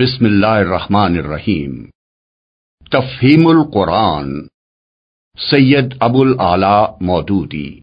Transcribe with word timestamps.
بسم 0.00 0.24
اللہ 0.24 0.46
الرحمن 0.46 1.18
الرحیم۔ 1.18 1.84
تفہیم 2.90 3.46
القرآن۔ 3.46 4.46
سید 5.50 5.94
ابو 6.00 6.22
العلی 6.22 7.04
مودودی۔ 7.06 7.80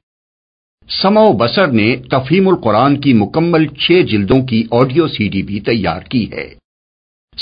سما 1.02 1.22
و 1.22 1.34
بسر 1.34 1.68
نے 1.68 1.96
تفہیم 1.96 2.48
القرآن 2.48 3.00
کی 3.02 3.14
مکمل 3.14 3.68
چھ 3.68 4.02
جلدوں 4.02 4.42
کی 4.46 4.64
آڈیو 4.72 5.08
سی 5.08 5.28
ڈی 5.28 5.42
بھی 5.42 5.60
تیار 5.60 6.02
کی 6.02 6.32
ہے۔ 6.32 6.54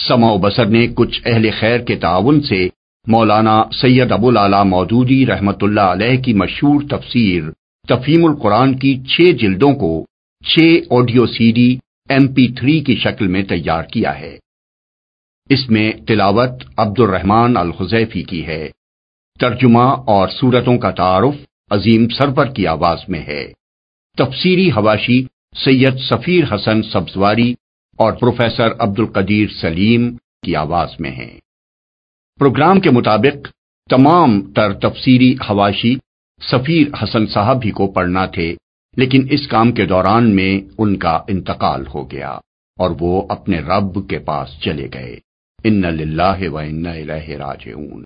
سما 0.07 0.31
و 0.31 0.37
بسر 0.37 0.65
نے 0.65 0.87
کچھ 0.87 1.21
اہل 1.25 1.49
خیر 1.59 1.79
کے 1.79 1.95
تعاون 1.95 2.41
سے 2.41 2.69
مولانا 3.07 3.63
سید 3.81 4.11
ابو 4.11 4.27
العلی 4.27 4.69
مودودی 4.69 5.25
رحمت 5.25 5.63
اللہ 5.63 5.81
علیہ 5.81 6.23
کی 6.23 6.33
مشہور 6.33 6.81
تفسیر 6.89 7.43
تفہیم 7.87 8.25
القرآن 8.25 8.77
کی 8.77 9.03
چھ 9.03 9.31
جلدوں 9.31 9.73
کو 9.73 10.05
چھ 10.45 10.59
audio 10.89 11.27
C 11.27 11.51
D 11.51 11.77
M 12.09 12.27
P 12.27 12.47
three 12.47 12.79
کی 12.79 12.95
شکل 12.95 13.27
میں 13.27 13.43
تیار 13.43 13.83
کیا 13.83 14.19
ہے۔ 14.19 14.44
اس 15.49 15.69
میں 15.69 15.91
تلاوت 16.07 16.63
عبد 16.77 16.99
الرحمان 16.99 17.57
الخزیفی 17.57 18.23
کی 18.23 18.45
ہے۔ 18.47 18.69
ترجمہ 19.39 19.83
اور 20.07 20.29
صورتوں 20.29 20.77
کا 20.77 20.91
تعارف 20.91 21.35
عظیم 21.71 22.07
سرور 22.09 22.45
کی 22.45 22.67
آواز 22.67 22.99
میں 23.07 23.19
ہے۔ 23.19 23.53
تفسیری 24.17 24.69
حواشی 24.71 25.23
سید 25.65 25.97
سفیر 25.97 26.55
حسن 26.55 26.81
سبزواری 26.83 27.53
اور 27.97 28.13
پروفیسر 28.13 28.67
عبد 28.79 28.99
القدیر 28.99 29.47
سلیم 29.61 30.15
کی 30.45 30.55
آواز 30.55 30.89
میں 30.99 31.11
ہے 31.11 31.39
پروگرام 32.39 32.79
کے 32.79 32.89
مطابق 32.89 33.47
تمام 33.89 34.53
تر 34.53 34.73
تفسیری 34.73 35.35
حواشی 35.49 35.95
سفیر 36.51 37.03
حسن 37.03 37.27
صاحب 37.27 37.57
ہی 37.65 37.71
کو 37.71 37.87
پڑھنا 37.87 38.25
تھے، 38.25 38.55
لیکن 38.97 39.27
اس 39.31 39.47
کام 39.47 39.71
کے 39.71 39.85
دوران 39.85 40.35
میں 40.35 40.73
ان 40.77 40.97
کا 40.97 41.19
انتقال 41.27 41.87
ہو 41.87 42.11
گیا 42.11 42.31
اور 42.77 42.91
وہ 42.99 43.25
اپنے 43.29 43.59
رب 43.59 44.09
کے 44.09 44.19
پاس 44.19 44.49
چلے 44.61 44.89
گئے۔ 44.93 45.17
ان 45.67 45.81
للہ 45.81 46.49
و 46.49 46.57
ان 46.57 46.85
راجعون۔ 46.85 48.03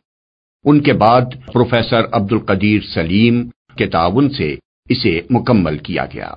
ان 0.65 0.79
کے 0.83 0.93
بعد 0.93 1.21
پروفیسر 1.53 2.01
عبد 2.11 2.31
القدیر 2.31 2.81
سلیم 2.93 3.49
کے 3.77 3.87
تعاون 3.87 4.29
سے 4.29 4.55
اسے 4.89 5.21
مکمل 5.29 5.77
کیا 5.77 6.05
گیا۔ 6.05 6.33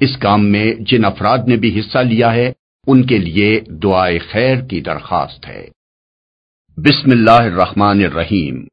اس 0.00 0.16
کام 0.16 0.44
میں 0.44 0.74
جن 0.80 1.04
افراد 1.04 1.38
نے 1.46 1.56
بھی 1.56 1.80
حصہ 1.80 1.98
لیا 1.98 2.34
ہے، 2.34 2.52
ان 2.86 3.06
کے 3.06 3.18
لیے 3.18 3.60
دعائے 3.60 4.18
خیر 4.18 4.60
کی 4.60 4.80
درخواست 4.80 5.46
ہے۔ 5.46 5.68
بسم 6.76 7.10
اللہ 7.10 7.42
الرحمن 7.42 7.98
الرحیم۔ 8.04 8.64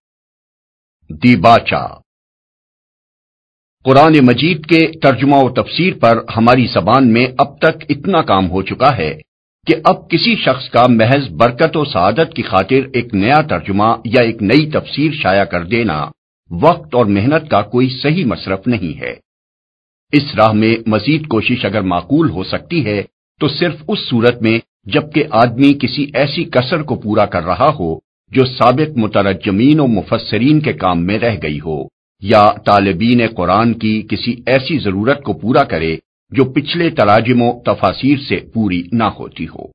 دی 1.09 1.36
باچا 1.36 1.88
قرآن 3.84 4.14
مجید 4.23 4.66
کے 4.66 5.00
ترجمہ 5.00 5.36
و 5.36 5.50
تفسیر 5.50 5.94
پر 6.02 6.17
ہماری 6.38 6.67
زبان 6.73 7.14
میں 7.14 7.28
اب 7.38 7.58
تک 7.58 7.86
اتنا 7.89 8.22
کام 8.22 8.50
ہو 8.50 8.62
چکا 8.62 8.98
ہے 8.98 9.20
کہ 9.67 9.76
اب 9.86 10.09
کسی 10.09 10.36
شخص 10.36 10.70
کا 10.70 10.86
محض 10.90 11.28
برکت 11.30 11.78
و 11.78 11.84
سعادت 11.86 12.34
کی 12.36 12.42
خاطر 12.42 12.88
ایک 12.94 13.14
نیا 13.14 13.42
ترجمہ 13.42 13.94
یا 14.06 14.22
ایک 14.22 14.42
نئی 14.42 14.70
تفسیر 14.72 15.12
شائع 15.14 15.44
کر 15.44 15.64
دینا 15.64 16.06
وقت 16.52 16.95
اور 16.95 17.06
محنت 17.06 17.50
کا 17.52 17.62
کوئی 17.62 17.89
صحیح 18.02 18.26
مصرف 18.26 18.67
نہیں 18.67 19.00
ہے۔ 19.00 19.14
اس 20.14 20.36
راہ 20.36 20.52
میں 20.52 20.76
مزید 20.88 21.28
کوشش 21.28 21.66
اگر 21.66 21.82
معقول 21.82 22.30
ہو 22.30 22.44
سکتی 22.44 22.86
ہے، 22.86 23.02
تو 23.42 23.48
صرف 23.48 23.84
اس 23.88 24.00
صورت 24.09 24.42
میں 24.42 24.59
جبکہ 24.86 25.23
آدمی 25.32 25.73
کسی 25.73 26.06
ایسی 26.14 26.44
کسر 26.44 26.82
کو 26.82 26.95
پورا 26.95 27.26
کر 27.26 27.44
رہا 27.44 27.70
ہو 27.80 27.95
جو 28.32 28.45
سابق 28.45 28.98
مترجمین 28.98 29.80
و 29.80 29.88
مفسرین 29.88 30.59
کے 30.59 30.73
کام 30.73 31.06
میں 31.06 31.20
رہ 31.20 31.38
گئی 31.44 31.59
ہو، 31.59 31.82
یا 32.22 32.44
طالبین 32.66 33.22
قرآن 33.36 33.73
کی 33.73 34.02
کسی 34.02 34.32
ایسی 34.45 34.78
ضرورت 34.80 35.23
کو 35.23 35.34
پورا 35.34 35.64
کرے 35.64 35.98
جو 36.32 36.44
پچھلے 36.44 36.90
تراجم 36.90 37.42
و 37.42 37.62
تفاصیر 37.66 38.18
سے 38.30 38.40
پوری 38.54 38.84
نہ 38.92 39.04
ہوتی 39.04 39.48
ہو۔ 39.48 39.66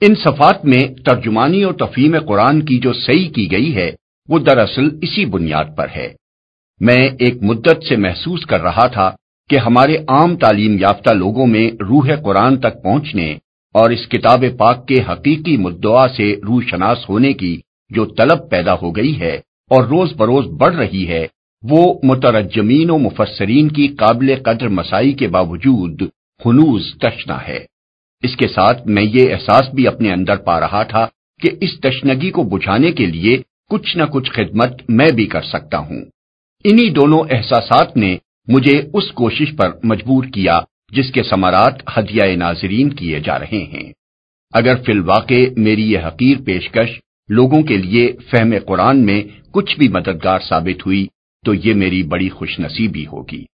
ان 0.00 0.14
صفات 0.14 0.64
میں 0.64 0.94
ترجمانی 0.94 1.62
اور 1.62 1.74
تفہیم 1.74 2.16
قرآن 2.28 2.60
کی 2.62 2.78
جو 2.78 2.92
صحیح 2.92 3.30
کی 3.30 3.50
گئی 3.52 3.74
ہے، 3.74 3.90
وہ 4.28 4.38
دراصل 4.38 4.88
اسی 5.02 5.24
بنیاد 5.24 5.64
پر 5.76 5.86
ہے۔ 5.96 6.14
میں 6.80 7.10
ایک 7.18 7.42
مدت 7.42 7.84
سے 7.88 7.96
محسوس 7.96 8.46
کر 8.46 8.60
رہا 8.60 8.86
تھا 8.86 9.10
کہ 9.50 9.58
ہمارے 9.58 9.96
عام 9.96 10.36
تعلیم 10.36 10.76
یافتہ 10.78 11.12
لوگوں 11.12 11.46
میں 11.46 11.70
روح 11.70 12.08
قرآن 12.24 12.56
تک 12.56 12.82
پہنچنے 12.82 13.32
اور 13.74 13.90
اس 13.90 14.08
کتاب 14.08 14.44
پاک 14.58 14.88
کے 14.88 14.94
حقیقی 15.08 15.56
مدعا 15.56 16.08
سے 16.08 16.36
روح 16.36 16.62
شناس 16.70 17.08
ہونے 17.08 17.32
کی 17.32 17.60
جو 17.90 18.06
طلب 18.06 18.50
پیدا 18.50 18.74
ہو 18.74 18.96
گئی 18.96 19.20
ہے 19.20 19.34
اور 19.70 19.84
روز 19.84 20.12
بروز 20.12 20.46
بڑھ 20.46 20.76
رہی 20.76 21.08
ہے 21.08 21.26
وہ 21.70 22.00
مترجمین 22.02 22.90
و 22.90 22.98
مفسرین 22.98 23.68
کی 23.68 23.88
قابل 23.88 24.34
قدر 24.42 24.68
مسائی 24.68 25.12
کے 25.12 25.28
باوجود 25.28 26.02
خنوز 26.44 26.94
تشنا 26.98 27.46
ہے۔ 27.48 27.64
اس 28.22 28.36
کے 28.36 28.48
ساتھ 28.48 28.88
میں 28.88 29.02
یہ 29.02 29.34
احساس 29.34 29.74
بھی 29.74 29.86
اپنے 29.86 30.12
اندر 30.12 30.36
پا 30.36 30.60
رہا 30.60 30.82
تھا 30.82 31.06
کہ 31.42 31.50
اس 31.60 31.80
تشنگی 31.80 32.30
کو 32.30 32.42
بجھانے 32.42 32.92
کے 32.92 33.06
لیے 33.06 33.42
کچھ 33.70 33.96
نہ 33.96 34.02
کچھ 34.02 34.30
خدمت 34.30 34.82
میں 34.88 35.10
بھی 35.14 35.26
کر 35.26 35.42
سکتا 35.42 35.78
ہوں۔ 35.78 36.02
انہی 36.64 36.88
دونوں 36.90 37.20
احساسات 37.30 37.96
نے 37.96 38.16
مجھے 38.48 38.82
اس 38.92 39.12
کوشش 39.12 39.56
پر 39.56 39.70
مجبور 39.84 40.24
کیا 40.24 40.60
جس 40.92 41.12
کے 41.12 41.22
سمارات 41.22 41.98
ہدیہ 41.98 42.36
ناظرین 42.36 42.90
کیے 42.90 43.20
جا 43.20 43.38
رہے 43.38 43.64
ہیں۔ 43.64 43.92
اگر 44.52 44.76
فی 44.86 44.92
الواقع 44.92 45.42
میری 45.56 45.92
یہ 45.92 45.98
حقیر 45.98 46.36
پیشکش 46.46 47.00
لوگوں 47.28 47.62
کے 47.62 47.76
لیے 47.76 48.12
فہم 48.30 48.54
قرآن 48.66 49.06
میں 49.06 49.22
کچھ 49.50 49.78
بھی 49.78 49.88
مددگار 49.88 50.38
ثابت 50.48 50.86
ہوئی 50.86 51.06
تو 51.44 51.54
یہ 51.54 51.74
میری 51.74 52.02
بڑی 52.02 52.28
خوش 52.28 52.60
نصیبی 52.60 53.06
ہوگی۔ 53.06 53.44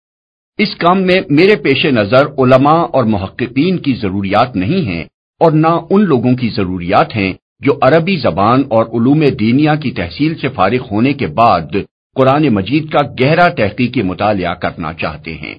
اس 0.58 0.76
کام 0.76 1.02
میں 1.02 1.20
میرے 1.30 1.56
پیش 1.56 1.84
نظر 1.86 2.26
علماء 2.26 2.82
اور 2.92 3.04
محققین 3.04 3.78
کی 3.78 3.94
ضروریات 3.94 4.56
نہیں 4.56 4.86
ہیں 4.86 5.04
اور 5.40 5.52
نہ 5.52 5.80
ان 5.90 6.02
لوگوں 6.02 6.34
کی 6.36 6.48
ضروریات 6.48 7.16
ہیں 7.16 7.32
جو 7.60 7.72
عربی 7.82 8.16
زبان 8.16 8.62
اور 8.68 8.86
علوم 8.86 9.24
دینیا 9.40 9.74
کی 9.74 9.90
تحصیل 9.90 10.34
سے 10.34 10.48
فارغ 10.48 10.86
ہونے 10.90 11.12
کے 11.12 11.26
بعد 11.26 11.76
قرآن 12.14 12.48
مجید 12.48 12.90
کا 12.90 12.98
گہرا 13.20 13.48
تحقیقی 13.48 14.02
مطالعہ 14.02 14.54
کرنا 14.54 14.92
چاہتے 14.92 15.34
ہیں۔ 15.34 15.54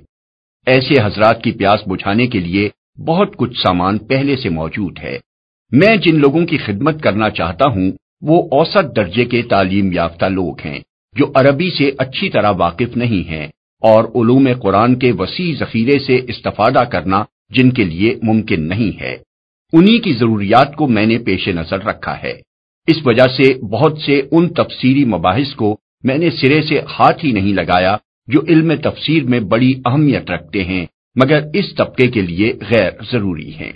ایسے 0.66 0.94
حضرات 1.04 1.44
کی 1.44 1.52
پیاس 1.52 1.88
بجھانے 1.88 2.28
کے 2.28 2.40
لیے 2.40 2.70
بہت 3.08 3.38
کچھ 3.38 3.58
سامان 3.60 3.98
پہلے 3.98 4.36
سے 4.36 4.50
موجود 4.50 5.00
ہے۔ 5.00 5.18
میں 5.72 5.98
جن 5.98 6.20
لوگوں 6.20 6.46
کی 6.46 6.58
خدمت 6.58 7.04
کرنا 7.04 7.30
چاہتا 7.30 7.72
ہوں 7.72 7.92
وہ 8.22 8.48
اوسط 8.52 8.96
درجے 8.96 9.26
کے 9.26 9.42
تعلیم 9.42 9.92
یافتہ 9.92 10.26
لوگ 10.26 10.60
ہیں۔ 10.66 10.80
جو 11.18 11.32
عربی 11.36 11.70
سے 11.78 11.92
اچھی 11.98 12.30
طرح 12.30 12.52
واقف 12.52 12.98
نہیں 12.98 13.30
ہیں 13.30 13.48
اور 13.82 14.04
علوم 14.04 14.48
قرآن 14.62 15.00
کے 15.00 15.12
وسیع 15.12 15.56
ذخیرے 15.60 16.00
سے 16.00 16.16
استفادہ 16.16 16.84
کرنا 16.84 17.24
جن 17.50 17.72
کے 17.72 17.84
لیے 17.84 18.20
ممکن 18.24 18.68
نہیں 18.68 19.02
ہے۔ 19.02 19.18
انہی 19.74 20.00
کی 20.00 20.14
ضروریات 20.14 20.76
کو 20.76 20.88
میں 20.88 21.06
نے 21.06 21.18
پیش 21.18 21.48
نظر 21.48 21.84
رکھا 21.84 22.24
ہے۔ 22.24 22.34
اس 22.88 22.98
وجہ 23.06 23.24
سے 23.24 23.54
بہت 23.54 23.98
سے 23.98 24.22
ان 24.32 24.54
تفسیری 24.54 25.06
مباحث 25.06 25.56
کو 25.56 25.78
میں 26.04 26.18
نے 26.18 26.30
سرے 26.30 26.62
سے 26.62 26.80
ہاتھ 26.80 27.26
ہی 27.26 27.32
نہیں 27.32 27.54
لگایا 27.54 27.98
جو 28.28 28.42
علم 28.48 28.76
تفسیر 28.76 29.24
میں 29.24 29.40
بڑی 29.40 29.82
اہمیت 29.86 30.32
رکھتے 30.32 30.64
ہیں، 30.64 30.86
مگر 31.16 31.40
اس 31.54 31.76
طبقے 31.76 32.08
کے 32.08 32.22
لیے 32.22 32.54
غیر 32.70 32.92
ضروری 33.12 33.54
ہیں۔ 33.54 33.72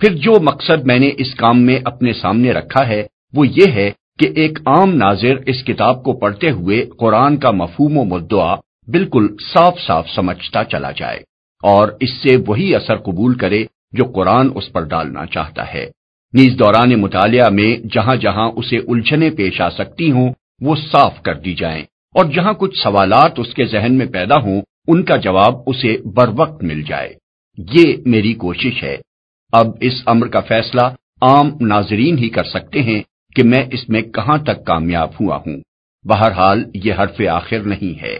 پھر 0.00 0.14
جو 0.14 0.40
مقصد 0.40 0.84
میں 0.84 0.98
نے 0.98 1.10
اس 1.16 1.34
کام 1.34 1.62
میں 1.62 1.78
اپنے 1.84 2.12
سامنے 2.12 2.52
رکھا 2.52 2.88
ہے 2.88 3.06
وہ 3.32 3.48
یہ 3.48 3.72
ہے 3.72 3.90
کہ 4.20 4.28
ایک 4.34 4.58
عام 4.66 4.94
ناظر 4.94 5.36
اس 5.46 5.64
کتاب 5.64 6.04
کو 6.04 6.12
پڑھتے 6.12 6.50
ہوئے 6.50 6.86
قرآن 6.98 7.36
کا 7.36 7.50
مفہوم 7.50 7.96
و 7.96 8.04
مدعا 8.04 8.54
بالکل 8.88 9.26
صاف 9.52 9.80
صاف 9.86 10.10
سمجھتا 10.10 10.64
چلا 10.64 10.90
جائے 10.90 11.18
اور 11.62 11.88
اس 12.00 12.10
سے 12.10 12.36
وہی 12.46 12.74
اثر 12.74 12.96
قبول 12.96 13.34
کرے 13.34 13.64
جو 13.92 14.04
قرآن 14.04 14.48
اس 14.54 14.72
پر 14.72 14.82
ڈالنا 14.84 15.26
چاہتا 15.26 15.74
ہے۔ 15.74 15.90
نیز 16.32 16.58
دوران 16.58 17.00
مطالعہ 17.00 17.48
میں 17.48 17.88
جہاں 17.94 18.16
جہاں 18.16 18.50
اسے 18.56 18.76
الجھنے 18.76 19.30
پیش 19.30 19.60
آ 19.60 19.70
سکتی 19.70 20.10
ہوں، 20.10 20.32
وہ 20.60 20.74
صاف 20.76 21.22
کر 21.22 21.34
دی 21.34 21.54
جائیں 21.54 21.82
اور 22.14 22.24
جہاں 22.24 22.52
کچھ 22.52 22.78
سوالات 22.82 23.38
اس 23.38 23.54
کے 23.54 23.64
ذہن 23.64 23.94
میں 23.98 24.06
پیدا 24.06 24.36
ہوں، 24.36 24.62
ان 24.88 25.02
کا 25.02 25.16
جواب 25.16 25.54
اسے 25.66 25.96
بر 26.04 26.28
وقت 26.36 26.62
مل 26.62 26.82
جائے۔ 26.82 27.14
یہ 27.58 27.96
میری 28.06 28.34
کوشش 28.34 28.82
ہے۔ 28.82 28.96
اب 29.52 29.66
اس 29.80 29.94
امر 30.06 30.26
کا 30.26 30.40
فیصلہ 30.40 30.86
عام 31.22 31.50
ناظرین 31.60 32.18
ہی 32.18 32.28
کر 32.28 32.44
سکتے 32.44 32.82
ہیں۔ 32.82 33.02
کہ 33.34 33.42
میں 33.42 33.64
اس 33.72 33.88
میں 33.88 34.02
کہاں 34.02 34.38
تک 34.38 34.64
کامیاب 34.64 35.10
ہوا 35.20 35.36
ہوں۔ 35.36 35.60
بہرحال 36.04 36.64
یہ 36.74 36.92
حرف 36.98 37.20
آخر 37.30 37.58
نہیں 37.58 38.02
ہے۔ 38.02 38.18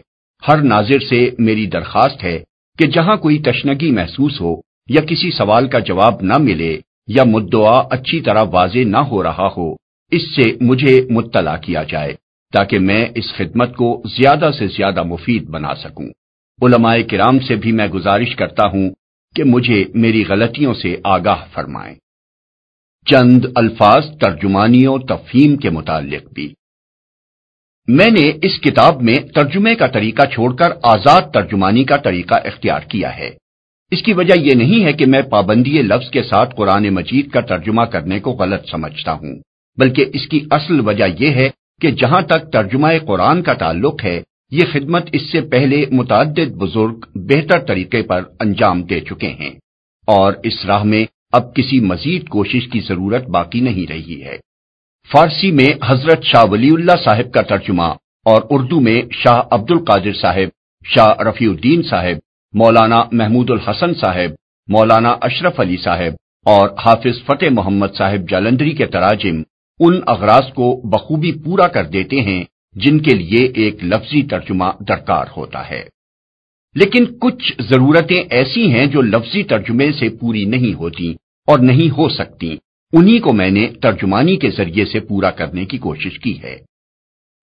ہر 0.48 0.56
ناظر 0.62 0.98
سے 0.98 1.30
میری 1.38 1.66
درخواست 1.66 2.24
ہے 2.24 2.38
کہ 2.78 2.86
جہاں 2.86 3.16
کوئی 3.16 3.38
تشنگی 3.38 3.90
محسوس 3.90 4.40
ہو 4.40 4.56
یا 4.88 5.00
کسی 5.00 5.30
سوال 5.30 5.68
کا 5.68 5.78
جواب 5.78 6.22
نہ 6.22 6.38
ملے 6.38 6.80
یا 7.08 7.24
مدعا 7.24 7.82
اچھی 7.90 8.20
طرح 8.20 8.42
واضح 8.42 8.78
نہ 8.78 8.96
ہو 8.96 9.22
رہا 9.22 9.48
ہو، 9.56 9.74
اس 10.10 10.22
سے 10.36 10.56
مجھے 10.60 11.06
مطلع 11.10 11.56
کیا 11.56 11.82
جائے 11.82 12.12
تاکہ 12.52 12.78
میں 12.78 13.06
اس 13.14 13.34
خدمت 13.34 13.76
کو 13.76 14.02
زیادہ 14.04 14.50
سے 14.58 14.66
زیادہ 14.66 15.02
مفید 15.02 15.44
بنا 15.44 15.74
سکوں۔ 15.74 16.06
علماء 16.62 16.96
کرام 17.10 17.40
سے 17.40 17.56
بھی 17.56 17.72
میں 17.72 17.86
گزارش 17.86 18.36
کرتا 18.36 18.66
ہوں 18.66 18.90
کہ 19.34 19.44
مجھے 19.44 19.84
میری 19.94 20.24
غلطیوں 20.28 20.74
سے 20.74 20.96
آگاہ 21.04 21.44
فرمائیں۔ 21.52 21.94
چند 23.06 23.44
الفاظ 23.54 24.18
ترجمانی 24.20 24.86
و 24.86 24.98
تفہیم 24.98 25.56
کے 25.56 25.70
متعلق 25.70 26.32
بھی۔ 26.32 26.54
میں 27.88 28.10
نے 28.10 28.32
اس 28.42 28.60
کتاب 28.60 29.02
میں 29.02 29.14
ترجمے 29.14 29.74
کا 29.74 29.86
طریقہ 29.86 30.22
چھوڑ 30.22 30.56
کر 30.56 30.70
آزاد 30.82 31.22
ترجمانی 31.22 31.84
کا 31.84 31.96
طریقہ 31.96 32.34
اختیار 32.44 32.80
کیا 32.80 33.16
ہے۔ 33.16 33.30
اس 33.90 34.02
کی 34.02 34.12
وجہ 34.12 34.40
یہ 34.40 34.54
نہیں 34.54 34.84
ہے 34.84 34.92
کہ 34.92 35.06
میں 35.06 35.22
پابندی 35.22 35.82
لفظ 35.82 36.10
کے 36.10 36.22
ساتھ 36.22 36.54
قرآن 36.56 36.88
مجید 36.88 37.30
کا 37.30 37.40
ترجمہ 37.40 37.82
کرنے 37.82 38.20
کو 38.20 38.30
غلط 38.30 38.68
سمجھتا 38.70 39.12
ہوں، 39.12 39.38
بلکہ 39.78 40.04
اس 40.14 40.28
کی 40.28 40.40
اصل 40.50 40.80
وجہ 40.80 41.04
یہ 41.18 41.30
ہے 41.30 41.50
کہ 41.80 41.90
جہاں 41.90 42.22
تک 42.22 42.52
ترجمہ 42.52 42.88
قرآن 43.06 43.42
کا 43.42 43.52
تعلق 43.52 44.04
ہے، 44.04 44.22
یہ 44.50 44.64
خدمت 44.72 45.08
اس 45.12 45.22
سے 45.32 45.40
پہلے 45.40 45.84
متعدد 45.92 46.50
بزرگ 46.50 47.00
بہتر 47.14 47.58
طریقے 47.58 48.02
پر 48.02 48.22
انجام 48.40 48.82
دے 48.82 49.00
چکے 49.00 49.28
ہیں۔ 49.28 49.50
اور 50.06 50.32
اس 50.42 50.64
راہ 50.66 50.82
میں 50.82 51.04
اب 51.32 51.54
کسی 51.54 51.80
مزید 51.80 52.28
کوشش 52.28 52.68
کی 52.68 52.80
ضرورت 52.80 53.28
باقی 53.28 53.60
نہیں 53.60 53.86
رہی 53.92 54.22
ہے۔ 54.24 54.36
فارسی 55.12 55.50
میں 55.50 55.74
حضرت 55.84 56.22
شاہ 56.22 56.44
ولی 56.50 56.68
اللہ 56.68 56.96
صاحب 57.04 57.32
کا 57.32 57.42
ترجمہ 57.42 57.92
اور 58.24 58.42
اردو 58.50 58.80
میں 58.80 59.02
شاہ 59.10 59.42
عبد 59.50 59.70
القادر 59.70 60.12
صاحب، 60.12 60.48
شاہ 60.84 61.22
رفیع 61.22 61.50
الدین 61.50 61.82
صاحب، 61.82 62.18
مولانا 62.54 63.04
محمود 63.12 63.50
الحسن 63.50 63.94
صاحب، 63.94 64.30
مولانا 64.68 65.16
اشرف 65.20 65.60
علی 65.60 65.76
صاحب 65.76 66.12
اور 66.46 66.68
حافظ 66.84 67.22
فتح 67.26 67.46
محمد 67.50 67.86
صاحب 67.98 68.28
جالندری 68.28 68.70
کے 68.70 68.86
تراجم 68.86 69.42
ان 69.80 70.00
اغراض 70.06 70.52
کو 70.52 70.80
بخوبی 70.84 71.32
پورا 71.32 71.68
کر 71.68 71.84
دیتے 71.84 72.20
ہیں 72.20 72.44
جن 72.74 72.98
کے 72.98 73.14
لیے 73.14 73.46
ایک 73.54 73.84
لفظی 73.84 74.22
ترجمہ 74.22 74.64
درکار 74.88 75.26
ہوتا 75.36 75.70
ہے۔ 75.70 75.84
لیکن 76.74 77.04
کچھ 77.20 77.62
ضرورتیں 77.62 78.24
ایسی 78.30 78.70
ہیں 78.70 78.86
جو 78.86 79.00
لفظی 79.00 79.42
ترجمے 79.42 79.92
سے 79.92 80.08
پوری 80.08 80.44
نہیں 80.44 80.74
ہوتی 80.74 81.12
اور 81.46 81.58
نہیں 81.58 81.90
ہو 81.90 82.08
سکتی۔ 82.08 82.56
انہی 82.92 83.18
کو 83.18 83.32
میں 83.32 83.50
نے 83.50 83.66
ترجمانی 83.82 84.36
کے 84.36 84.50
ذریعے 84.50 84.84
سے 84.84 85.00
پورا 85.00 85.30
کرنے 85.30 85.64
کی 85.64 85.78
کوشش 85.78 86.18
کی 86.18 86.42
ہے۔ 86.42 86.56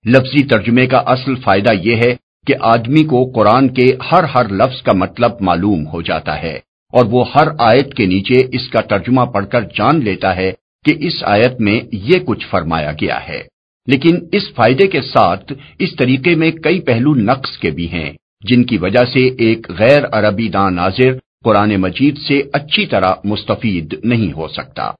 لفظی 0.05 0.43
ترجمے 0.43 0.87
کا 0.87 0.97
اصل 0.97 1.35
فائدہ 1.35 1.73
یہ 1.83 1.95
ہے 1.95 2.15
کہ 2.47 2.53
آدمی 2.59 3.03
کو 3.03 3.31
قرآن 3.35 3.67
کے 3.73 3.85
ہر 4.11 4.23
ہر 4.23 4.49
لفظ 4.49 4.81
کا 4.81 4.91
مطلب 4.93 5.31
معلوم 5.41 5.87
ہو 5.87 6.01
جاتا 6.01 6.41
ہے 6.41 6.59
اور 6.93 7.05
وہ 7.05 7.25
ہر 7.35 7.47
آیت 7.59 7.93
کے 7.93 8.05
نیچے 8.05 8.47
اس 8.51 8.69
کا 8.69 8.81
ترجمہ 8.81 9.21
پڑھ 9.21 9.45
کر 9.51 9.61
جان 9.61 10.03
لیتا 10.03 10.35
ہے 10.35 10.51
کہ 10.85 10.93
اس 10.99 11.23
آیت 11.23 11.61
میں 11.61 11.81
یہ 11.91 12.19
کچھ 12.25 12.47
فرمایا 12.47 12.91
گیا 12.91 13.27
ہے۔ 13.27 13.43
لیکن 13.87 14.17
اس 14.31 14.53
فائدے 14.55 14.87
کے 14.87 15.01
ساتھ 15.01 15.53
اس 15.79 15.95
طریقے 15.95 16.35
میں 16.35 16.51
کئی 16.51 16.79
پہلو 16.79 17.13
نقص 17.15 17.57
کے 17.57 17.71
بھی 17.71 17.91
ہیں۔ 17.91 18.13
جن 18.43 18.63
کی 18.63 18.77
وجہ 18.77 19.05
سے 19.13 19.27
ایک 19.27 19.69
غیر 19.69 20.03
عربی 20.11 20.49
دان 20.49 20.75
ناظر 20.75 21.17
قرآن 21.43 21.75
مجید 21.75 22.17
سے 22.17 22.41
اچھی 22.53 22.85
طرح 22.85 23.13
مستفید 23.23 23.95
نہیں 24.03 24.33
ہو 24.33 24.47
سکتا۔ 24.47 24.91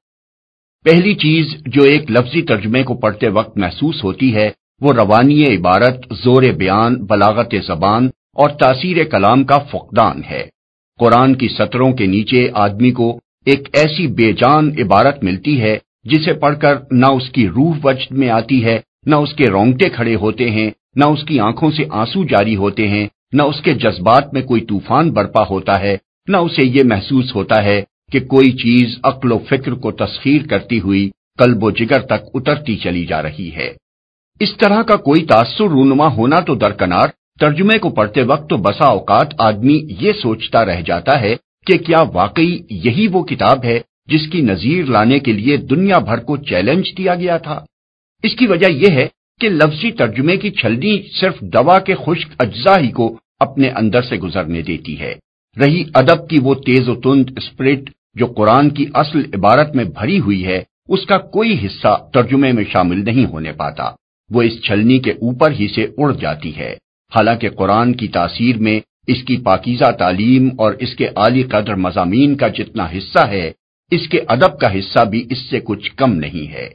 پہلی 0.84 1.14
چیز 1.14 1.46
جو 1.66 1.82
ایک 1.82 2.10
لفظی 2.10 2.42
ترجمے 2.42 2.82
کو 2.82 2.94
پڑھتے 2.94 3.28
وقت 3.28 3.58
محسوس 3.58 4.04
ہوتی 4.04 4.34
ہے، 4.34 4.50
وہ 4.80 4.92
روانی 4.92 5.44
عبارت 5.44 6.14
زور 6.24 6.42
بیان، 6.42 6.94
بلاغت 6.94 7.54
زبان 7.66 8.06
اور 8.34 8.50
تاثیر 8.50 9.04
کلام 9.04 9.44
کا 9.44 9.58
فقدان 9.58 10.22
ہے۔ 10.30 10.44
قرآن 10.98 11.34
کی 11.34 11.48
سطروں 11.48 11.92
کے 11.92 12.06
نیچے 12.06 12.48
آدمی 12.54 12.90
کو 12.90 13.18
ایک 13.46 13.68
ایسی 13.72 14.06
بے 14.06 14.32
جان 14.32 14.70
عبارت 14.78 15.24
ملتی 15.24 15.60
ہے، 15.60 15.78
جسے 16.04 16.32
پڑھ 16.32 16.58
کر 16.60 16.74
نہ 16.90 17.06
اس 17.06 17.30
کی 17.30 17.48
روح 17.48 17.76
وجد 17.84 18.10
میں 18.10 18.30
آتی 18.30 18.64
ہے، 18.64 18.80
نہ 19.06 19.14
اس 19.14 19.32
کے 19.34 19.46
رونگٹے 19.46 19.88
کھڑے 19.88 20.14
ہوتے 20.14 20.50
ہیں، 20.50 20.70
نہ 20.96 21.04
اس 21.04 21.24
کی 21.24 21.40
آنکھوں 21.40 21.70
سے 21.70 21.84
آنسو 21.90 22.24
جاری 22.24 22.56
ہوتے 22.56 22.88
ہیں 22.88 23.06
نہ 23.32 23.42
اس 23.42 23.60
کے 23.60 23.74
جذبات 23.74 24.34
میں 24.34 24.42
کوئی 24.42 24.60
طوفان 24.60 25.10
برپا 25.10 25.42
ہوتا 25.50 25.80
ہے، 25.80 25.96
نہ 26.28 26.36
اسے 26.36 26.66
یہ 26.66 26.82
محسوس 26.84 27.34
ہوتا 27.34 27.64
ہے 27.64 27.82
کہ 28.12 28.20
کوئی 28.20 28.52
چیز 28.52 28.98
عقل 29.02 29.32
و 29.32 29.38
فکر 29.38 29.74
کو 29.74 29.92
تسخیر 29.92 30.46
کرتی 30.46 30.80
ہوئی 30.80 31.10
قلب 31.38 31.64
و 31.64 31.70
جگر 31.70 32.00
تک 32.00 32.22
اترتی 32.34 32.76
چلی 32.76 33.06
جا 33.06 33.22
رہی 33.22 33.50
ہے۔ 33.54 33.72
اس 34.40 34.56
طرح 34.56 34.82
کا 34.82 34.96
کوئی 34.96 35.24
تاثر 35.26 35.68
رونما 35.68 36.06
ہونا 36.06 36.36
تو 36.36 36.54
درکنار، 36.54 37.08
ترجمے 37.40 37.78
کو 37.78 37.90
پڑھتے 37.90 38.22
وقت 38.22 38.48
تو 38.50 38.56
بسا 38.56 38.86
اوقات 38.86 39.34
آدمی 39.38 39.78
یہ 40.00 40.12
سوچتا 40.12 40.64
رہ 40.64 40.80
جاتا 40.80 41.20
ہے 41.20 41.34
کہ 41.66 41.78
کیا 41.78 42.02
واقعی 42.12 42.58
یہی 42.70 43.06
وہ 43.06 43.22
کتاب 43.22 43.64
ہے 43.64 43.78
جس 44.08 44.28
کی 44.32 44.40
نظیر 44.40 44.84
لانے 44.84 45.18
کے 45.18 45.32
لیے 45.32 45.56
دنیا 45.56 45.98
بھر 45.98 46.18
کو 46.18 46.36
چیلنج 46.36 46.86
دیا 46.98 47.14
گیا 47.14 47.36
تھا۔ 47.36 47.64
اس 48.24 48.34
کی 48.34 48.46
وجہ 48.46 48.70
یہ 48.72 48.90
ہے 48.90 49.06
کہ 49.40 49.48
لفظی 49.48 49.92
ترجمے 49.92 50.36
کی 50.36 50.50
چھلنی 50.50 51.02
صرف 51.20 51.40
دوا 51.40 51.78
کے 51.78 51.94
خشک 51.94 52.28
اجزا 52.38 52.78
ہی 52.78 52.90
کو 52.90 53.18
اپنے 53.40 53.70
اندر 53.70 54.02
سے 54.02 54.16
گزرنے 54.16 54.62
دیتی 54.62 55.00
ہے۔ 55.00 55.14
رہی 55.56 55.84
ادب 55.94 56.28
کی 56.28 56.36
وہ 56.42 56.54
تیز 56.54 56.88
و 56.88 56.94
تند 56.94 57.30
اسپرٹ 57.36 57.90
جو 58.14 58.26
قرآن 58.26 58.70
کی 58.70 58.86
اصل 58.94 59.22
عبارت 59.34 59.76
میں 59.76 59.84
بھری 59.84 60.20
ہوئی 60.20 60.46
ہے، 60.46 60.62
اس 60.88 61.06
کا 61.06 61.18
کوئی 61.18 61.66
حصہ 61.66 62.10
ترجمے 62.14 62.52
میں 62.52 62.64
شامل 62.72 63.04
نہیں 63.04 63.26
ہونے 63.26 63.52
پاتا۔ 63.52 63.90
وہ 64.30 64.42
اس 64.42 64.62
چھلنی 64.62 64.98
کے 64.98 65.10
اوپر 65.10 65.50
ہی 65.50 65.68
سے 65.68 65.86
اڑ 65.98 66.12
جاتی 66.12 66.56
ہے۔ 66.56 66.72
حالانکہ 67.14 67.48
قرآن 67.50 67.92
کی 67.92 68.08
تاثیر 68.08 68.58
میں 68.58 68.80
اس 69.06 69.22
کی 69.22 69.36
پاکیزہ 69.36 69.90
تعلیم 69.90 70.48
اور 70.58 70.72
اس 70.78 70.96
کے 70.96 71.06
عالی 71.06 71.42
قدر 71.42 71.74
مضامین 71.74 72.36
کا 72.36 72.48
جتنا 72.48 72.86
حصہ 72.98 73.26
ہے، 73.26 73.52
اس 73.90 74.08
کے 74.08 74.20
ادب 74.28 74.60
کا 74.60 74.78
حصہ 74.78 75.04
بھی 75.04 75.26
اس 75.30 75.38
سے 75.38 75.60
کچھ 75.64 75.92
کم 75.96 76.12
نہیں 76.12 76.52
ہے۔ 76.52 76.68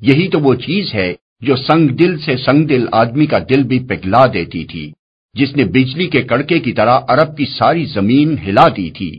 یہی 0.00 0.28
تو 0.28 0.38
وہ 0.38 0.54
چیز 0.54 0.94
ہے 0.94 1.14
جو 1.42 1.56
سنگ 1.56 1.88
دل 1.88 2.16
سے 2.18 2.36
سنگ 2.36 2.66
دل 2.66 2.86
آدمی 2.92 3.26
کا 3.26 3.38
دل 3.50 3.62
بھی 3.62 3.78
پگھلا 3.78 4.24
دیتی 4.26 4.64
تھی، 4.64 4.90
جس 5.34 5.56
نے 5.56 5.64
بجلی 5.64 6.06
کے 6.06 6.22
کڑکے 6.22 6.58
کی 6.58 6.72
طرح 6.72 6.98
عرب 7.08 7.36
کی 7.36 7.44
ساری 7.44 7.84
زمین 7.84 8.36
ہلا 8.46 8.66
دی 8.68 8.90
تھی، 8.90 9.10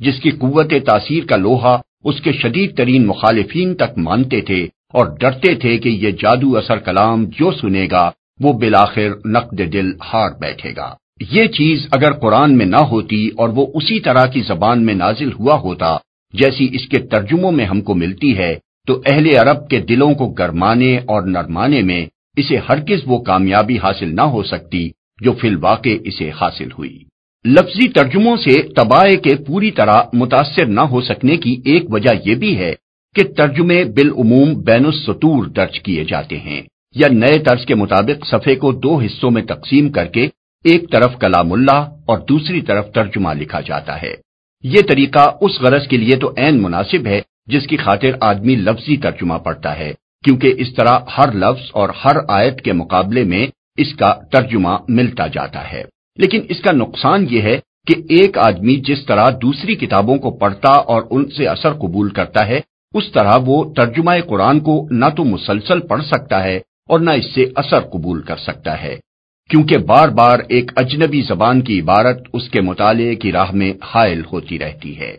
جس 0.00 0.20
کی 0.20 0.30
قوت 0.30 0.72
تاثیر 0.86 1.24
کا 1.24 1.36
لوہا 1.36 1.76
اس 2.04 2.20
کے 2.20 2.32
شدید 2.32 2.76
ترین 2.76 3.06
مخالفین 3.06 3.74
تک 3.74 3.98
مانتے 3.98 4.40
تھے 4.40 4.62
اور 4.92 5.06
ڈرتے 5.20 5.54
تھے 5.54 5.76
کہ 5.78 5.88
یہ 5.88 6.10
جادو 6.10 6.56
اثر 6.56 6.78
کلام 6.78 7.24
جو 7.38 7.50
سنے 7.50 7.86
گا، 7.90 8.10
وہ 8.40 8.52
بلاخر 8.52 9.10
نقد 9.26 9.60
دل 9.72 9.90
ہار 10.12 10.30
بیٹھے 10.40 10.72
گا۔ 10.76 10.94
یہ 11.30 11.46
چیز 11.48 11.86
اگر 11.90 12.12
قرآن 12.12 12.56
میں 12.58 12.66
نہ 12.66 12.82
ہوتی 12.90 13.28
اور 13.36 13.48
وہ 13.48 13.66
اسی 13.74 13.98
طرح 14.00 14.26
کی 14.26 14.40
زبان 14.40 14.84
میں 14.86 14.94
نازل 14.94 15.32
ہوا 15.32 15.58
ہوتا، 15.60 15.96
جیسی 16.34 16.68
اس 16.72 16.88
کے 16.88 16.98
ترجموں 17.06 17.52
میں 17.52 17.64
ہم 17.64 17.80
کو 17.80 17.94
ملتی 17.94 18.36
ہے 18.38 18.54
تو 18.86 19.00
اہل 19.06 19.26
عرب 19.38 19.68
کے 19.68 19.80
دلوں 19.80 20.14
کو 20.14 20.26
گرمانے 20.28 20.96
اور 20.96 21.22
نرمانے 21.22 21.82
میں 21.82 22.06
اسے 22.36 22.56
ہرگز 22.68 23.02
وہ 23.06 23.18
کامیابی 23.18 23.78
حاصل 23.78 24.14
نہ 24.14 24.20
ہو 24.20 24.42
سکتی 24.42 24.88
جو 25.20 25.32
فی 25.32 25.48
الواقع 25.48 25.96
اسے 26.04 26.30
حاصل 26.30 26.68
ہوئی۔ 26.78 26.98
لفظی 27.44 27.88
ترجموں 27.88 28.36
سے 28.36 28.62
تباہ 28.62 29.10
کے 29.24 29.34
پوری 29.46 29.70
طرح 29.70 30.02
متاثر 30.12 30.66
نہ 30.66 30.80
ہو 30.80 31.00
سکنے 31.00 31.36
کی 31.36 31.60
ایک 31.64 31.84
وجہ 31.90 32.10
یہ 32.24 32.34
بھی 32.34 32.56
ہے 32.58 32.72
کہ 33.14 33.22
ترجمے 33.22 33.84
بالعموم 33.84 34.54
بین 34.60 34.86
السطور 34.86 35.44
درج 35.46 35.80
کیے 35.80 36.04
جاتے 36.04 36.38
ہیں 36.38 36.62
یا 36.94 37.08
نئے 37.12 37.38
طرز 37.38 37.66
کے 37.66 37.74
مطابق 37.74 38.26
صفحے 38.26 38.54
کو 38.54 38.72
دو 38.72 39.00
حصوں 39.00 39.30
میں 39.30 39.42
تقسیم 39.42 39.92
کر 39.92 40.06
کے 40.06 40.28
ایک 40.64 40.90
طرف 40.92 41.18
کلام 41.20 41.52
اللہ 41.52 41.80
اور 42.06 42.18
دوسری 42.18 42.60
طرف 42.60 42.92
ترجمہ 42.92 43.28
لکھا 43.34 43.60
جاتا 43.60 44.02
ہے۔ 44.02 44.14
یہ 44.64 44.80
طریقہ 44.88 45.30
اس 45.40 45.60
غرض 45.60 45.86
کے 45.88 45.96
لیے 45.96 46.16
تو 46.16 46.32
عین 46.36 46.62
مناسب 46.62 47.06
ہے 47.06 47.20
جس 47.46 47.66
کی 47.66 47.76
خاطر 47.76 48.10
آدمی 48.20 48.54
لفظی 48.54 48.96
ترجمہ 48.96 49.34
پڑھتا 49.34 49.78
ہے، 49.78 49.92
کیونکہ 50.24 50.54
اس 50.56 50.74
طرح 50.74 50.98
ہر 51.18 51.32
لفظ 51.32 51.62
اور 51.72 51.88
ہر 52.04 52.16
آیت 52.28 52.60
کے 52.60 52.72
مقابلے 52.72 53.24
میں 53.24 53.46
اس 53.76 53.94
کا 53.94 54.14
ترجمہ 54.32 54.76
ملتا 54.88 55.26
جاتا 55.26 55.72
ہے۔ 55.72 55.84
لیکن 56.18 56.40
اس 56.48 56.60
کا 56.60 56.72
نقصان 56.72 57.26
یہ 57.30 57.40
ہے 57.40 57.60
کہ 57.86 57.94
ایک 58.08 58.38
آدمی 58.38 58.76
جس 58.76 59.06
طرح 59.06 59.28
دوسری 59.42 59.74
کتابوں 59.74 60.16
کو 60.16 60.30
پڑھتا 60.30 60.70
اور 60.70 61.02
ان 61.10 61.30
سے 61.30 61.46
اثر 61.46 61.72
قبول 61.72 62.08
کرتا 62.08 62.46
ہے، 62.46 62.60
اس 62.94 63.12
طرح 63.12 63.32
وہ 63.46 63.74
ترجمہ 63.74 64.10
قرآن 64.26 64.60
کو 64.60 64.88
نہ 64.90 65.04
تو 65.16 65.24
مسلسل 65.24 65.80
پڑھ 65.80 66.04
سکتا 66.04 66.44
ہے 66.44 66.56
اور 66.88 67.00
نہ 67.00 67.10
اس 67.10 67.34
سے 67.34 67.44
اثر 67.56 67.80
قبول 67.80 68.22
کر 68.22 68.36
سکتا 68.36 68.82
ہے۔ 68.82 68.96
کیونکہ 69.50 69.78
بار 69.78 70.08
بار 70.08 70.38
ایک 70.48 70.70
اجنبی 70.76 71.22
زبان 71.22 71.60
کی 71.60 71.80
عبارت 71.80 72.18
اس 72.32 72.48
کے 72.48 72.60
مطالعے 72.60 73.14
کی 73.14 73.32
راہ 73.32 73.52
میں 73.52 73.72
حائل 73.82 74.22
ہوتی 74.32 74.58
رہتی 74.58 74.98
ہے۔ 74.98 75.16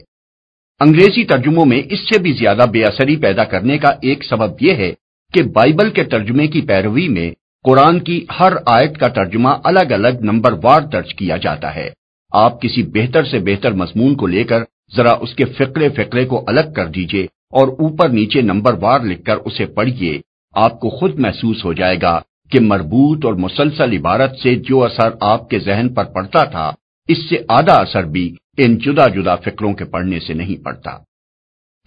انگریزی 0.80 1.24
ترجموں 1.24 1.66
میں 1.66 1.82
اس 1.90 2.00
سے 2.00 2.20
بھی 2.20 2.32
زیادہ 2.34 2.66
بے 2.72 2.84
اثری 2.84 3.16
پیدا 3.16 3.44
کرنے 3.44 3.78
کا 3.78 3.90
ایک 4.02 4.24
سبب 4.24 4.52
یہ 4.62 4.74
ہے 4.74 4.94
کہ 5.34 5.44
بائبل 5.44 5.90
کے 5.90 6.04
ترجمے 6.04 6.48
کی 6.48 6.62
پیروی 6.62 7.08
میں 7.10 7.32
قرآن 7.64 8.00
کی 8.00 8.26
ہر 8.40 8.54
آیت 8.66 8.98
کا 8.98 9.08
ترجمہ 9.08 9.50
الگ 9.64 9.92
الگ 9.92 10.22
نمبر 10.22 10.54
وار 10.64 10.82
درج 10.82 11.14
کیا 11.14 11.38
جاتا 11.38 11.76
ہے۔ 11.76 11.90
آپ 12.32 12.62
کسی 12.62 12.84
بہتر 12.84 13.24
سے 13.24 13.40
بہتر 13.40 13.72
مضمون 13.72 14.16
کو 14.16 14.28
لے 14.28 14.44
کر 14.44 14.64
ذرا 14.96 15.12
اس 15.12 15.36
کے 15.36 15.46
فکرے 15.46 15.90
فکرے 15.90 16.26
کو 16.26 16.44
الگ 16.48 16.74
کر 16.76 16.86
دیجیے 16.86 17.24
اور 17.52 17.68
اوپر 17.68 18.10
نیچے 18.10 18.42
نمبر 18.42 18.74
وار 18.82 19.00
لکھ 19.00 19.24
کر 19.24 19.38
اسے 19.46 19.66
پڑھیے 19.66 20.22
آپ 20.54 20.80
کو 20.80 20.90
خود 20.90 21.20
محسوس 21.20 21.66
ہو 21.66 21.74
جائے 21.74 21.98
گا 22.02 22.20
کہ 22.52 22.60
مربوط 22.60 23.26
اور 23.26 23.34
مسلسل 23.34 23.94
عبارت 23.94 24.38
سے 24.44 24.56
جو 24.56 24.84
اثر 24.84 25.10
آپ 25.22 25.50
کے 25.50 25.60
ذہن 25.60 25.94
پر 25.94 26.04
پڑتا 26.04 26.44
تھا، 26.44 26.72
اس 27.08 27.30
سے 27.30 27.36
آدھا 27.50 27.74
اثر 27.74 28.04
بھی 28.04 28.36
ان 28.58 28.78
جدا 28.78 29.08
جدا 29.08 29.36
فکروں 29.36 29.74
کے 29.74 29.86
پڑھنے 29.86 30.20
سے 30.20 30.34
نہیں 30.34 30.64
پڑتا 30.64 30.92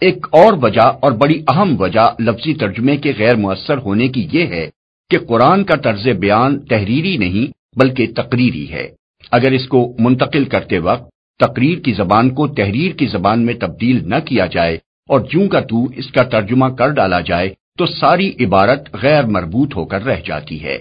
ایک 0.01 0.27
اور 0.31 0.53
وجہ 0.61 0.85
اور 1.01 1.11
بڑی 1.11 1.43
اہم 1.47 1.75
وجہ 1.81 2.07
لفظی 2.19 2.53
ترجمے 2.53 2.97
کے 2.97 3.13
غیر 3.17 3.35
مؤثر 3.35 3.77
ہونے 3.77 4.07
کی 4.07 4.27
یہ 4.31 4.47
ہے 4.47 4.69
کہ 5.09 5.17
قرآن 5.17 5.63
کا 5.63 5.75
طرز 5.75 6.07
بیان 6.07 6.59
تحریری 6.59 7.17
نہیں 7.17 7.51
بلکہ 7.79 8.07
تقریری 8.15 8.71
ہے۔ 8.71 8.87
اگر 9.31 9.51
اس 9.51 9.67
کو 9.67 9.95
منتقل 9.99 10.45
کرتے 10.45 10.79
وقت 10.79 11.09
تقریر 11.39 11.79
کی 11.79 11.93
زبان 11.93 12.29
کو 12.29 12.47
تحریر 12.47 12.91
کی 12.91 13.07
زبان 13.07 13.45
میں 13.45 13.53
تبدیل 13.53 14.09
نہ 14.09 14.15
کیا 14.25 14.45
جائے 14.45 14.75
اور 15.09 15.19
جوں 15.19 15.47
کا 15.47 15.59
تو 15.59 15.83
اس 15.95 16.11
کا 16.11 16.23
ترجمہ 16.23 16.65
کر 16.65 16.89
ڈالا 16.89 17.19
جائے 17.19 17.49
تو 17.77 17.85
ساری 17.85 18.33
عبارت 18.39 18.95
غیر 19.01 19.25
مربوط 19.25 19.75
ہو 19.75 19.85
کر 19.85 20.05
رہ 20.05 20.21
جاتی 20.25 20.63
ہے۔ 20.63 20.77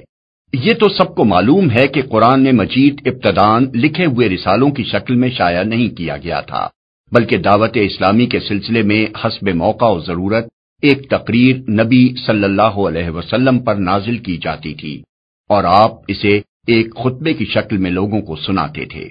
یہ 0.52 0.74
تو 0.74 0.88
سب 0.88 1.14
کو 1.14 1.24
معلوم 1.24 1.70
ہے 1.70 1.86
کہ 1.86 2.02
قرآن 2.02 2.44
مجید 2.56 3.00
ابتدان 3.06 3.64
لکھے 3.74 4.04
ہوئے 4.04 4.28
رسالوں 4.28 4.70
کی 4.70 4.84
شکل 4.84 5.14
میں 5.14 5.30
شائع 5.30 5.62
نہیں 5.62 5.88
کیا 5.96 6.16
گیا 6.16 6.40
تھا، 6.40 6.66
بلکہ 7.12 7.36
دعوت 7.38 7.76
اسلامی 7.76 8.26
کے 8.26 8.40
سلسلے 8.40 8.82
میں 8.82 9.04
حسب 9.24 9.48
موقع 9.54 9.84
و 9.84 9.98
ضرورت 10.00 10.48
ایک 10.82 11.08
تقریر 11.10 11.56
نبی 11.70 12.02
صلی 12.26 12.44
اللہ 12.44 12.78
علیہ 12.88 13.10
وسلم 13.10 13.58
پر 13.58 13.74
نازل 13.74 14.18
کی 14.18 14.36
جاتی 14.36 14.74
تھی، 14.74 14.94
اور 15.50 15.64
آپ 15.64 15.92
اسے 16.08 16.36
ایک 16.68 16.94
خطبے 16.94 17.32
کی 17.34 17.44
شکل 17.44 17.76
میں 17.76 17.90
لوگوں 17.90 18.20
کو 18.20 18.36
سناتے 18.36 18.84
تھے۔ 18.84 19.08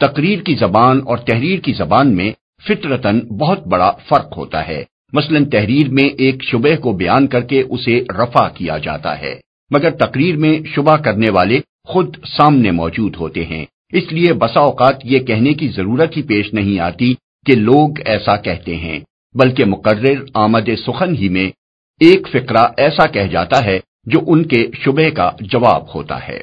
تقریر 0.00 0.42
کی 0.42 0.54
زبان 0.54 1.00
اور 1.04 1.18
تحریر 1.26 1.60
کی 1.60 1.72
زبان 1.72 2.16
میں 2.16 2.30
فطرتن 2.64 3.20
بہت 3.40 3.66
بڑا 3.66 3.90
فرق 4.08 4.36
ہوتا 4.36 4.66
ہے۔ 4.68 4.82
مثلا 5.12 5.38
تحریر 5.52 5.88
میں 5.90 6.08
ایک 6.18 6.42
شبہ 6.42 6.74
کو 6.82 6.92
بیان 6.96 7.26
کر 7.26 7.40
کے 7.50 7.62
اسے 7.68 8.02
رفع 8.18 8.46
کیا 8.48 8.78
جاتا 8.78 9.18
ہے۔ 9.20 9.34
مگر 9.72 9.90
تقریر 9.90 10.36
میں 10.36 10.58
شبہ 10.74 10.96
کرنے 10.96 11.30
والے 11.30 11.60
خود 11.88 12.16
سامنے 12.24 12.70
موجود 12.70 13.16
ہوتے 13.16 13.44
ہیں۔ 13.44 13.64
اس 13.92 14.12
لیے 14.12 14.32
بسا 14.32 14.60
اوقات 14.60 14.96
یہ 15.04 15.18
کہنے 15.18 15.54
کی 15.54 15.68
ضرورت 15.68 16.16
ہی 16.16 16.22
پیش 16.22 16.52
نہیں 16.52 16.78
آتی 16.78 17.14
کہ 17.46 17.54
لوگ 17.54 18.00
ایسا 18.04 18.36
کہتے 18.36 18.76
ہیں، 18.76 18.98
بلکہ 19.34 19.64
مقرر 19.64 20.24
آمد 20.34 20.68
سخن 20.86 21.14
ہی 21.16 21.28
میں 21.28 21.50
ایک 22.00 22.28
فقرہ 22.28 22.66
ایسا 22.76 23.06
کہہ 23.06 23.32
جاتا 23.32 23.64
ہے 23.64 23.78
جو 24.06 24.20
ان 24.26 24.42
کے 24.44 24.66
شبہ 24.74 25.08
کا 25.16 25.30
جواب 25.40 25.94
ہوتا 25.94 26.28
ہے۔ 26.28 26.40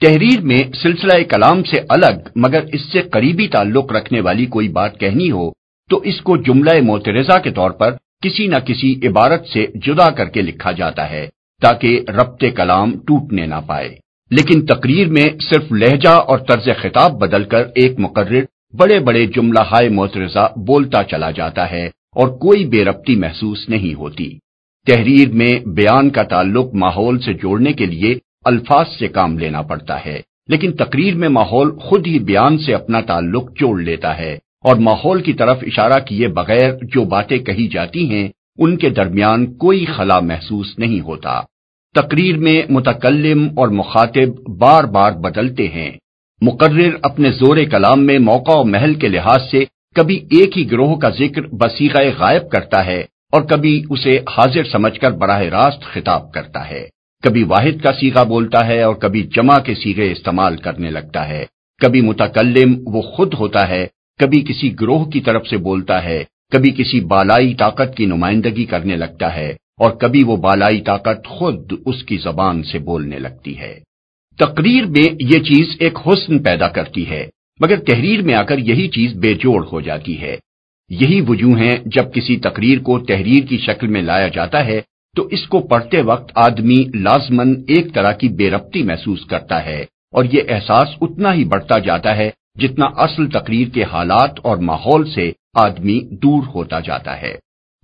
تحریر 0.00 0.40
میں 0.40 0.58
سلسلہ 0.82 1.22
کلام 1.22 1.62
سے 1.62 1.80
الگ، 1.88 2.28
مگر 2.36 2.64
اس 2.72 2.80
سے 2.92 3.02
قریبی 3.02 3.48
تعلق 3.48 3.92
رکھنے 3.92 4.20
والی 4.20 4.46
کوئی 4.46 4.68
بات 4.68 5.00
کہنی 5.00 5.30
ہو 5.30 5.50
تو 5.90 5.96
اس 6.04 6.20
کو 6.20 6.36
جملہ 6.36 6.80
موترزہ 6.82 7.38
کے 7.38 7.50
طور 7.50 7.70
پر 7.70 7.96
کسی 8.22 8.46
نہ 8.46 8.58
کسی 8.66 9.06
عبارت 9.08 9.46
سے 9.46 9.66
جدا 9.74 10.10
کر 10.10 10.28
کے 10.28 10.42
لکھا 10.42 10.72
جاتا 10.72 11.10
ہے۔ 11.10 11.28
تاکہ 11.62 12.00
ربط 12.08 12.44
کلام 12.56 12.92
ٹوٹنے 12.98 13.46
نہ 13.46 13.60
پائے۔ 13.66 13.88
لیکن 14.30 14.66
تقریر 14.66 15.08
میں 15.08 15.28
صرف 15.40 15.72
لہجہ 15.72 16.14
اور 16.28 16.38
طرز 16.38 16.68
خطاب 16.78 17.18
بدل 17.18 17.44
کر 17.44 17.64
ایک 17.74 17.98
مقرر، 17.98 18.44
بڑے 18.74 18.98
بڑے 18.98 19.26
جملہ 19.26 19.62
ہائے 19.70 19.88
موترزہ 19.88 20.46
بولتا 20.66 21.02
چلا 21.04 21.30
جاتا 21.30 21.70
ہے 21.70 21.86
اور 21.86 22.28
کوئی 22.38 22.64
بے 22.64 22.84
ربطی 22.84 23.14
محسوس 23.16 23.68
نہیں 23.68 23.94
ہوتی۔ 23.94 24.28
تحریر 24.86 25.28
میں 25.32 25.58
بیان 25.66 26.10
کا 26.10 26.22
تعلق 26.22 26.74
ماحول 26.74 27.18
سے 27.18 27.32
جوڑنے 27.32 27.72
کے 27.72 27.86
لیے 27.86 28.14
الفاظ 28.44 28.88
سے 28.98 29.08
کام 29.08 29.38
لینا 29.38 29.62
پڑتا 29.62 30.04
ہے، 30.04 30.20
لیکن 30.48 30.72
تقریر 30.72 31.14
میں 31.14 31.28
ماحول 31.28 31.70
خود 31.78 32.06
ہی 32.06 32.18
بیان 32.18 32.58
سے 32.58 32.74
اپنا 32.74 33.00
تعلق 33.00 33.50
جوڑ 33.60 33.80
لیتا 33.80 34.18
ہے 34.18 34.32
اور 34.64 34.76
ماحول 34.76 35.22
کی 35.22 35.32
طرف 35.32 35.58
اشارہ 35.62 35.98
کیے 36.00 36.28
بغیر 36.28 36.72
جو 36.82 37.04
باتیں 37.04 37.38
کہی 37.38 37.66
جاتی 37.68 38.10
ہیں 38.10 38.28
ان 38.58 38.76
کے 38.76 38.90
درمیان 38.90 39.54
کوئی 39.54 39.84
خلا 39.84 40.20
محسوس 40.20 40.78
نہیں 40.78 41.00
ہوتا۔ 41.00 41.40
تقریر 41.94 42.36
میں 42.36 42.62
متکلم 42.68 43.48
اور 43.56 43.68
مخاطب 43.68 44.48
بار 44.58 44.84
بار 44.84 45.12
بدلتے 45.12 45.68
ہیں۔ 45.68 45.90
مقرر 46.40 46.96
اپنے 47.02 47.32
زور 47.32 47.56
کلام 47.70 48.06
میں 48.06 48.18
موقع 48.18 48.52
و 48.52 48.64
محل 48.64 48.94
کے 48.94 49.08
لحاظ 49.08 49.50
سے 49.50 49.64
کبھی 49.94 50.16
ایک 50.16 50.58
ہی 50.58 50.70
گروہ 50.70 50.96
کا 50.96 51.10
ذکر 51.10 51.42
بسیغہ 51.42 52.02
غائب 52.18 52.50
کرتا 52.50 52.86
ہے 52.86 53.00
اور 53.32 53.42
کبھی 53.42 53.84
اسے 53.90 54.18
حاضر 54.18 54.64
سمجھ 54.64 55.00
کر 55.00 55.10
براہ 55.10 55.42
راست 55.42 55.82
خطاب 55.82 56.32
کرتا 56.32 56.70
ہے۔ 56.70 56.88
کبھی 57.22 57.42
واحد 57.42 57.82
کا 57.82 57.92
سیگا 57.92 58.22
بولتا 58.22 58.66
ہے 58.66 58.82
اور 58.82 58.94
کبھی 58.94 59.22
جمع 59.22 59.58
کے 59.58 59.74
سیگے 59.74 60.12
استعمال 60.12 60.56
کرنے 60.56 60.90
لگتا 60.90 61.28
ہے۔ 61.28 61.44
کبھی 61.82 62.00
متکلم 62.00 62.74
وہ 62.86 63.02
خود 63.02 63.34
ہوتا 63.34 63.68
ہے، 63.68 63.86
کبھی 64.18 64.40
کسی 64.40 64.80
گروہ 64.80 65.04
کی 65.04 65.20
طرف 65.20 65.46
سے 65.46 65.56
بولتا 65.56 66.04
ہے۔ 66.04 66.24
کبھی 66.52 66.70
کسی 66.70 67.00
بالائی 67.00 67.54
طاقت 67.54 67.96
کی 67.96 68.06
نمائندگی 68.06 68.64
کرنے 68.64 68.96
لگتا 68.96 69.36
ہے 69.36 69.48
اور 69.78 69.90
کبھی 69.90 70.22
وہ 70.24 70.36
بالائی 70.36 70.80
طاقت 70.80 71.26
خود 71.26 71.72
اس 71.86 72.04
کی 72.04 72.16
زبان 72.16 72.62
سے 72.62 72.78
بولنے 72.78 73.18
لگتی 73.18 73.58
ہے۔ 73.58 73.80
تقریر 74.38 74.84
میں 74.84 75.08
یہ 75.20 75.38
چیز 75.38 75.76
ایک 75.80 75.98
حسن 76.06 76.38
پیدا 76.38 76.68
کرتی 76.68 77.08
ہے، 77.10 77.28
مگر 77.60 77.76
تحریر 77.76 78.22
میں 78.22 78.34
آ 78.34 78.42
کر 78.42 78.58
یہی 78.58 78.88
چیز 78.88 79.12
بے 79.12 79.34
جوڑ 79.34 79.66
ہو 79.72 79.80
جاتی 79.80 80.20
ہے۔ 80.20 80.36
یہی 80.90 81.20
وجوہ 81.20 81.58
ہیں 81.58 81.76
جب 81.86 82.12
کسی 82.14 82.36
تقریر 82.36 82.78
کو 82.78 82.98
تحریر 82.98 83.46
کی 83.46 83.58
شکل 83.58 83.86
میں 83.86 84.02
لایا 84.02 84.28
جاتا 84.28 84.66
ہے، 84.66 84.80
تو 85.16 85.26
اس 85.26 85.46
کو 85.46 85.60
پڑھتے 85.60 86.00
وقت 86.02 86.32
آدمی 86.34 86.82
لازمن 86.94 87.54
ایک 87.68 87.94
طرح 87.94 88.12
کی 88.12 88.28
بے 88.28 88.50
ربطی 88.50 88.82
محسوس 88.82 89.24
کرتا 89.24 89.64
ہے 89.64 89.80
اور 90.12 90.24
یہ 90.32 90.42
احساس 90.48 90.88
اتنا 91.00 91.34
ہی 91.34 91.44
بڑھتا 91.44 91.78
جاتا 91.78 92.16
ہے 92.16 92.30
جتنا 92.58 92.86
اصل 92.86 93.30
تقریر 93.30 93.68
کے 93.68 93.84
حالات 93.84 94.40
اور 94.42 94.56
ماحول 94.56 95.10
سے 95.10 95.32
آدمی 95.54 96.00
دور 96.00 96.42
ہوتا 96.54 96.80
جاتا 96.80 97.22
ہے۔ 97.22 97.34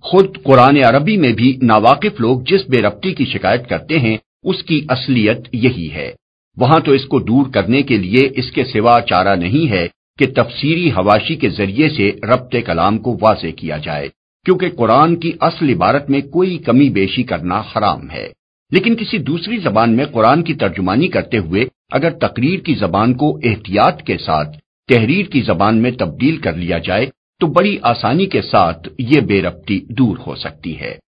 خود 0.01 0.43
قرآن 0.43 0.77
عربی 0.85 1.17
میں 1.17 1.33
بھی 1.33 1.59
ناواقف 1.61 2.19
لوگ 2.19 2.41
جس 2.41 2.61
بے 2.69 2.81
ربطی 2.81 3.13
کی 3.13 3.25
شکایت 3.25 3.69
کرتے 3.69 3.99
ہیں، 3.99 4.17
اس 4.43 4.63
کی 4.63 4.85
اصلیت 4.89 5.37
یہی 5.53 5.91
ہے۔ 5.91 6.11
وہاں 6.57 6.79
تو 6.79 6.91
اس 6.91 7.05
کو 7.05 7.19
دور 7.19 7.45
کرنے 7.53 7.81
کے 7.81 7.97
لیے 7.97 8.29
اس 8.35 8.51
کے 8.51 8.63
سوا 8.63 9.01
چارہ 9.01 9.35
نہیں 9.35 9.71
ہے 9.71 9.87
کہ 10.19 10.25
تفسیری 10.25 10.89
حواشی 10.89 11.35
کے 11.35 11.49
ذریعے 11.49 11.89
سے 11.89 12.11
ربط 12.23 12.55
کلام 12.65 12.97
کو 12.97 13.17
واضح 13.21 13.47
کیا 13.57 13.77
جائے، 13.77 14.09
کیونکہ 14.45 14.69
قرآن 14.69 15.15
کی 15.15 15.31
اصل 15.39 15.69
عبارت 15.69 16.09
میں 16.09 16.21
کوئی 16.21 16.57
کمی 16.57 16.89
بیشی 16.89 17.23
کرنا 17.23 17.61
حرام 17.61 18.09
ہے۔ 18.09 18.29
لیکن 18.71 18.95
کسی 18.95 19.17
دوسری 19.17 19.57
زبان 19.57 19.95
میں 19.95 20.05
قرآن 20.05 20.43
کی 20.43 20.53
ترجمانی 20.53 21.07
کرتے 21.07 21.37
ہوئے 21.37 21.65
اگر 21.91 22.09
تقریر 22.09 22.59
کی 22.59 22.75
زبان 22.75 23.13
کو 23.13 23.39
احتیاط 23.43 24.01
کے 24.01 24.17
ساتھ 24.17 24.57
تحریر 24.87 25.25
کی 25.25 25.41
زبان 25.41 25.77
میں 25.77 25.91
تبدیل 25.91 26.37
کر 26.37 26.53
لیا 26.53 26.77
جائے 26.77 27.05
تو 27.39 27.47
بڑی 27.47 27.77
آسانی 27.81 28.25
کے 28.25 28.41
ساتھ 28.41 28.89
یہ 28.99 29.21
بے 29.21 29.41
ربطی 29.41 29.79
دور 29.79 30.17
ہو 30.27 30.35
سکتی 30.35 30.79
ہے۔ 30.79 30.99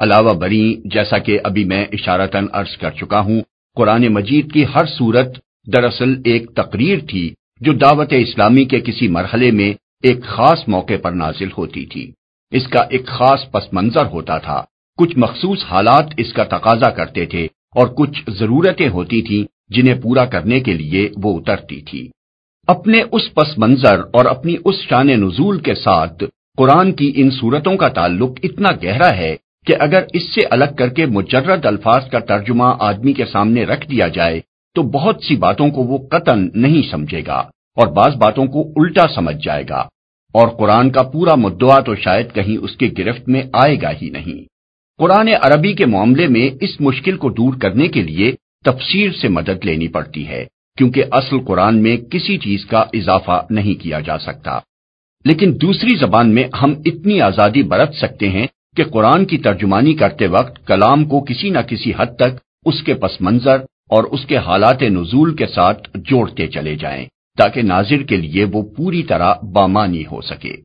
علاوہ 0.00 0.32
بری، 0.34 0.76
جیسا 0.84 1.18
کہ 1.18 1.38
ابھی 1.44 1.64
میں 1.64 1.86
اشارتاً 1.92 2.46
عرض 2.52 2.76
کر 2.76 2.90
چکا 2.90 3.20
ہوں، 3.20 3.40
قرآن 3.76 4.08
مجید 4.08 4.52
کی 4.52 4.64
ہر 4.64 4.86
صورت 4.86 5.38
دراصل 5.72 6.22
ایک 6.24 6.50
تقریر 6.54 6.98
تھی 7.08 7.34
جو 7.60 7.72
دعوت 7.72 8.12
اسلامی 8.12 8.64
کے 8.64 8.80
کسی 8.80 9.08
مرحلے 9.08 9.50
میں 9.50 9.74
ایک 10.02 10.22
خاص 10.22 10.68
موقع 10.68 10.94
پر 11.02 11.12
نازل 11.12 11.48
ہوتی 11.58 11.86
تھی۔ 11.86 12.12
اس 12.50 12.66
کا 12.66 12.80
ایک 12.90 13.06
خاص 13.06 13.50
پس 13.50 13.72
منظر 13.72 14.06
ہوتا 14.06 14.38
تھا۔ 14.38 14.64
کچھ 14.98 15.18
مخصوص 15.18 15.64
حالات 15.68 16.04
اس 16.16 16.32
کا 16.32 16.44
تقاضا 16.44 16.90
کرتے 16.90 17.26
تھے 17.26 17.44
اور 17.74 17.88
کچھ 17.88 18.30
ضرورتیں 18.30 18.88
ہوتی 18.88 19.22
تھیں 19.22 19.44
جنہیں 19.68 20.00
پورا 20.02 20.24
کرنے 20.24 20.60
کے 20.60 20.72
لیے 20.72 21.08
وہ 21.16 21.38
اترتی 21.38 21.80
تھی۔ 21.80 22.08
اپنے 22.68 23.00
اس 23.12 23.22
پس 23.34 23.58
منظر 23.58 24.00
اور 24.12 24.24
اپنی 24.24 24.54
اس 24.64 24.74
شان 24.80 25.06
نزول 25.06 25.58
کے 25.60 25.74
ساتھ 25.74 26.24
قرآن 26.56 26.92
کی 26.92 27.12
ان 27.16 27.30
صورتوں 27.30 27.76
کا 27.76 27.88
تعلق 27.88 28.38
اتنا 28.42 28.70
گہرا 28.82 29.16
ہے 29.16 29.36
کہ 29.66 29.74
اگر 29.78 30.02
اس 30.12 30.34
سے 30.34 30.40
الگ 30.50 30.74
کر 30.78 30.88
کے 30.88 31.06
مجرد 31.06 31.66
الفاظ 31.66 32.08
کا 32.10 32.18
ترجمہ 32.18 32.74
آدمی 32.78 33.12
کے 33.12 33.24
سامنے 33.24 33.64
رکھ 33.64 33.90
دیا 33.90 34.08
جائے، 34.08 34.40
تو 34.76 34.82
بہت 34.82 35.24
سی 35.24 35.36
باتوں 35.36 35.68
کو 35.70 35.82
وہ 35.82 35.98
قطن 36.08 36.48
نہیں 36.54 36.82
سمجھے 36.90 37.22
گا 37.26 37.38
اور 37.76 37.86
بعض 37.86 38.16
باتوں 38.16 38.46
کو 38.46 38.62
الٹا 38.76 39.06
سمجھ 39.14 39.36
جائے 39.44 39.64
گا 39.68 39.80
اور 40.34 40.48
قرآن 40.48 40.90
کا 40.90 41.02
پورا 41.02 41.34
مدعا 41.34 41.78
تو 41.80 41.94
شاید 41.94 42.32
کہیں 42.34 42.56
اس 42.56 42.76
کے 42.76 42.90
گرفت 42.98 43.28
میں 43.28 43.42
آئے 43.52 43.76
گا 43.82 43.90
ہی 44.02 44.10
نہیں۔ 44.10 44.42
قرآن 44.98 45.28
عربی 45.42 45.72
کے 45.72 45.86
معاملے 45.86 46.26
میں 46.28 46.50
اس 46.60 46.80
مشکل 46.80 47.16
کو 47.16 47.30
دور 47.30 47.54
کرنے 47.54 47.88
کے 47.88 48.02
لیے 48.02 48.32
تفسیر 48.64 49.12
سے 49.12 49.28
مدد 49.28 49.64
لینی 49.64 49.88
پڑتی 49.88 50.26
ہے۔ 50.28 50.44
کیونکہ 50.78 51.04
اصل 51.12 51.38
قرآن 51.38 51.82
میں 51.82 51.96
کسی 51.96 52.38
چیز 52.38 52.64
کا 52.64 52.84
اضافہ 52.92 53.46
نہیں 53.50 53.82
کیا 53.82 54.00
جا 54.00 54.18
سکتا۔ 54.18 54.58
لیکن 55.24 55.54
دوسری 55.62 55.96
زبان 55.96 56.34
میں 56.34 56.44
ہم 56.62 56.74
اتنی 56.84 57.20
آزادی 57.20 57.62
برت 57.62 57.94
سکتے 57.94 58.28
ہیں 58.28 58.46
کہ 58.76 58.84
قرآن 58.84 59.24
کی 59.24 59.38
ترجمانی 59.38 59.94
کرتے 59.94 60.26
وقت 60.26 60.66
کلام 60.66 61.04
کو 61.04 61.20
کسی 61.20 61.50
نہ 61.50 61.58
کسی 61.58 61.92
حد 61.96 62.16
تک 62.16 62.40
اس 62.64 62.82
کے 62.82 62.94
پس 62.94 63.20
منظر 63.20 63.58
اور 63.90 64.04
اس 64.04 64.26
کے 64.26 64.36
حالات 64.36 64.82
نزول 64.82 65.36
کے 65.36 65.46
ساتھ 65.46 65.88
جوڑتے 65.94 66.46
چلے 66.46 66.76
جائیں 66.76 67.06
تاکہ 67.38 67.62
ناظر 67.62 68.02
کے 68.02 68.16
لیے 68.16 68.44
وہ 68.44 68.62
پوری 68.62 69.02
طرح 69.02 69.34
بامانی 69.52 70.02
ہو 70.12 70.20
سکے۔ 70.20 70.56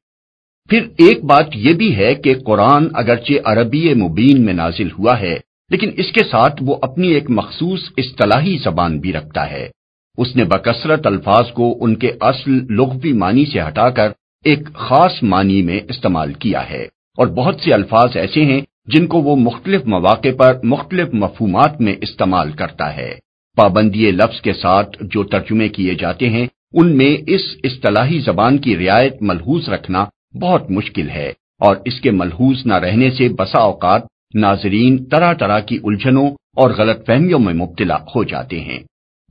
پھر 0.69 0.81
ایک 0.97 1.23
بات 1.23 1.45
یہ 1.55 1.73
بھی 1.73 1.95
ہے 1.95 2.15
کہ 2.15 2.33
قرآن 2.45 2.87
اگرچہ 2.93 3.33
عربی 3.45 3.93
مبین 3.93 4.45
میں 4.45 4.53
نازل 4.53 4.91
ہوا 4.91 5.19
ہے، 5.19 5.37
لیکن 5.69 5.91
اس 5.97 6.11
کے 6.11 6.23
ساتھ 6.23 6.63
وہ 6.65 6.75
اپنی 6.81 7.07
ایک 7.07 7.29
مخصوص 7.29 7.79
اصطلاحی 7.97 8.57
زبان 8.57 8.99
بھی 8.99 9.13
رکھتا 9.13 9.51
ہے۔ 9.51 9.69
اس 10.17 10.35
نے 10.35 10.43
بکثرت 10.43 11.07
الفاظ 11.07 11.51
کو 11.51 11.77
ان 11.81 11.95
کے 11.95 12.11
اصل 12.21 12.73
لغوی 12.73 13.13
معنی 13.13 13.45
سے 13.45 13.61
ہٹا 13.61 13.89
کر 13.89 14.11
ایک 14.45 14.73
خاص 14.73 15.23
معنی 15.23 15.61
میں 15.61 15.79
استعمال 15.89 16.33
کیا 16.33 16.69
ہے۔ 16.69 16.83
اور 17.17 17.27
بہت 17.27 17.55
سے 17.61 17.73
الفاظ 17.73 18.17
ایسے 18.17 18.45
ہیں 18.45 18.61
جن 18.85 19.07
کو 19.07 19.21
وہ 19.21 19.35
مختلف 19.35 19.85
مواقع 19.85 20.27
پر 20.39 20.57
مختلف 20.63 21.13
مفہومات 21.13 21.81
میں 21.81 21.95
استعمال 22.01 22.51
کرتا 22.51 22.97
ہے۔ 22.97 23.15
پابندی 23.57 24.11
لفظ 24.11 24.41
کے 24.41 24.53
ساتھ 24.53 24.97
جو 25.01 25.23
ترجمے 25.23 25.69
کیے 25.69 25.95
جاتے 25.95 26.29
ہیں، 26.29 26.47
ان 26.73 26.97
میں 26.97 27.17
اس 27.27 27.41
اصطلاحی 27.63 28.19
زبان 28.19 28.57
کی 28.57 28.77
رعایت 28.77 29.21
ملحوظ 29.21 29.69
رکھنا 29.69 30.05
بہت 30.41 30.71
مشکل 30.71 31.09
ہے۔ 31.09 31.33
اور 31.59 31.75
اس 31.85 32.01
کے 32.01 32.11
ملحوظ 32.11 32.65
نہ 32.65 32.73
رہنے 32.73 33.11
سے 33.11 33.29
بسا 33.29 33.61
اوقات 33.61 34.01
ناظرین 34.35 35.05
طرح 35.05 35.33
طرح 35.33 35.59
کی 35.59 35.79
الجھنوں 35.83 36.31
اور 36.55 36.71
غلط 36.77 37.07
فہمیوں 37.07 37.39
میں 37.39 37.53
مبتلا 37.53 37.95
ہو 37.95 38.23
جاتے 38.23 38.59
ہیں۔ 38.59 38.79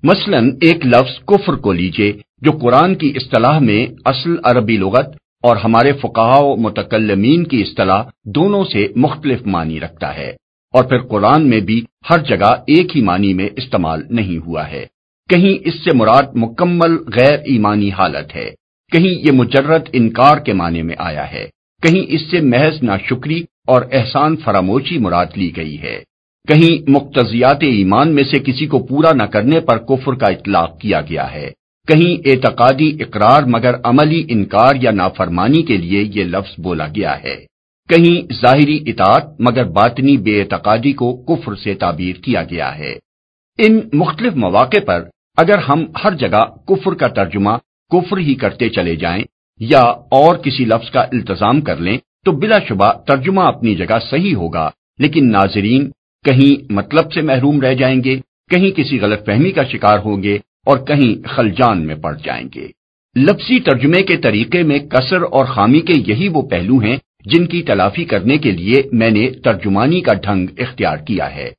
مثلا 0.08 0.38
ایک 0.60 0.86
لفظ 0.86 1.14
کفر 1.26 1.54
کو 1.54 1.72
لیجیے 1.72 2.12
جو 2.42 2.52
قرآن 2.52 2.94
کی 2.94 3.12
اصطلاح 3.16 3.58
میں 3.58 3.86
اصل 4.04 4.34
عربی 4.44 4.76
لغت 4.76 5.14
اور 5.42 5.56
ہمارے 5.56 5.92
فقاہ 5.92 6.40
و 6.40 6.56
متکلمین 6.56 7.44
کی 7.44 7.60
اصطلاح 7.62 8.02
دونوں 8.34 8.64
سے 8.64 8.86
مختلف 8.96 9.46
معنی 9.46 9.80
رکھتا 9.80 10.16
ہے 10.16 10.30
اور 10.74 10.84
پھر 10.84 10.98
قرآن 10.98 11.48
میں 11.50 11.60
بھی 11.60 11.80
ہر 12.10 12.18
جگہ 12.18 12.52
ایک 12.66 12.96
ہی 12.96 13.02
معنی 13.02 13.32
میں 13.34 13.48
استعمال 13.56 14.02
نہیں 14.10 14.38
ہوا 14.46 14.70
ہے۔ 14.70 14.84
کہیں 15.30 15.54
اس 15.68 15.74
سے 15.74 15.96
مراد 15.96 16.34
مکمل 16.34 16.96
غیر 17.14 17.38
ایمانی 17.46 17.90
حالت 17.90 18.34
ہے، 18.36 18.50
کہیں 18.92 19.12
یہ 19.26 19.32
مجرد 19.32 19.88
انکار 19.92 20.36
کے 20.36 20.52
معنی 20.52 20.82
میں 20.82 20.96
آیا 20.98 21.32
ہے، 21.32 21.46
کہیں 21.82 22.02
اس 22.08 22.30
سے 22.30 22.40
محض 22.40 22.82
ناشکری 22.82 23.40
اور 23.66 23.82
احسان 23.92 24.36
فراموشی 24.36 24.98
مراد 24.98 25.26
لی 25.36 25.50
گئی 25.56 25.80
ہے۔ 25.82 25.98
کہیں 26.48 26.90
مقتضیات 26.90 27.62
ایمان 27.62 28.14
میں 28.14 28.24
سے 28.24 28.38
کسی 28.38 28.66
کو 28.66 28.78
پورا 28.78 29.12
نہ 29.12 29.22
کرنے 29.22 29.60
پر 29.60 29.78
کفر 29.78 30.14
کا 30.14 30.26
اطلاق 30.26 30.78
کیا 30.80 31.00
گیا 31.00 31.32
ہے۔ 31.32 31.50
کہیں 31.88 32.28
اعتقادی 32.28 32.90
اقرار 33.00 33.42
مگر 33.42 33.74
عملی 33.84 34.24
انکار 34.28 34.74
یا 34.82 34.90
نافرمانی 34.90 35.62
کے 35.62 35.76
لیے 35.76 36.02
یہ 36.14 36.24
لفظ 36.24 36.60
بولا 36.60 36.86
گیا 36.86 37.22
ہے۔ 37.22 37.36
کہیں 37.88 38.32
ظاہری 38.32 38.78
اطاعت 38.86 39.40
مگر 39.40 39.64
باطنی 39.64 40.16
بے 40.16 40.40
اعتقادی 40.40 40.92
کو 40.92 41.12
کفر 41.16 41.54
سے 41.54 41.74
تعبیر 41.74 42.16
کیا 42.16 42.42
گیا 42.42 42.78
ہے۔ 42.78 42.94
ان 43.58 43.80
مختلف 43.92 44.34
مواقع 44.36 44.84
پر 44.86 45.04
اگر 45.36 45.58
ہم 45.58 45.84
ہر 46.04 46.14
جگہ 46.14 46.44
کفر 46.66 46.94
کا 46.94 47.08
ترجمہ 47.08 47.56
کفر 47.90 48.18
ہی 48.18 48.34
کرتے 48.34 48.68
چلے 48.68 48.96
جائیں 48.96 49.22
یا 49.60 49.80
اور 50.18 50.36
کسی 50.36 50.64
لفظ 50.64 50.90
کا 50.90 51.00
التظام 51.00 51.60
کر 51.60 51.76
لیں 51.76 51.98
تو 52.24 52.32
بلا 52.32 52.58
شبہ 52.68 52.92
ترجمہ 53.06 53.40
اپنی 53.40 53.74
جگہ 53.74 53.98
صحیح 54.10 54.34
ہوگا، 54.34 54.70
لیکن 54.98 55.32
ناظرین 55.32 55.90
کہیں 56.24 56.72
مطلب 56.72 57.12
سے 57.12 57.20
محروم 57.20 57.60
رہ 57.60 57.74
جائیں 57.74 58.04
گے، 58.04 58.16
کہیں 58.50 58.70
کسی 58.70 59.00
غلط 59.00 59.26
فہمی 59.26 59.50
کا 59.50 59.64
شکار 59.64 59.98
ہوں 59.98 60.22
گے 60.22 60.38
اور 60.66 60.78
کہیں 60.78 61.28
خلجان 61.28 61.86
میں 61.86 61.94
پڑ 61.94 62.16
جائیں 62.24 62.48
گے۔ 62.54 62.68
لفظی 63.16 63.60
ترجمے 63.60 64.02
کے 64.02 64.16
طریقے 64.16 64.62
میں 64.62 64.78
کثر 64.78 65.22
اور 65.22 65.44
خامی 65.44 65.80
کے 65.80 65.92
یہی 66.06 66.28
وہ 66.28 66.42
پہلو 66.42 66.78
ہیں 66.78 66.96
جن 67.24 67.46
کی 67.46 67.62
تلافی 67.62 68.04
کرنے 68.04 68.38
کے 68.38 68.50
لیے 68.50 68.82
میں 68.92 69.10
نے 69.10 69.30
ترجمانی 69.30 70.00
کا 70.00 70.12
ڈھنگ 70.14 70.46
اختیار 70.58 70.96
کیا 70.96 71.34
ہے۔ 71.34 71.50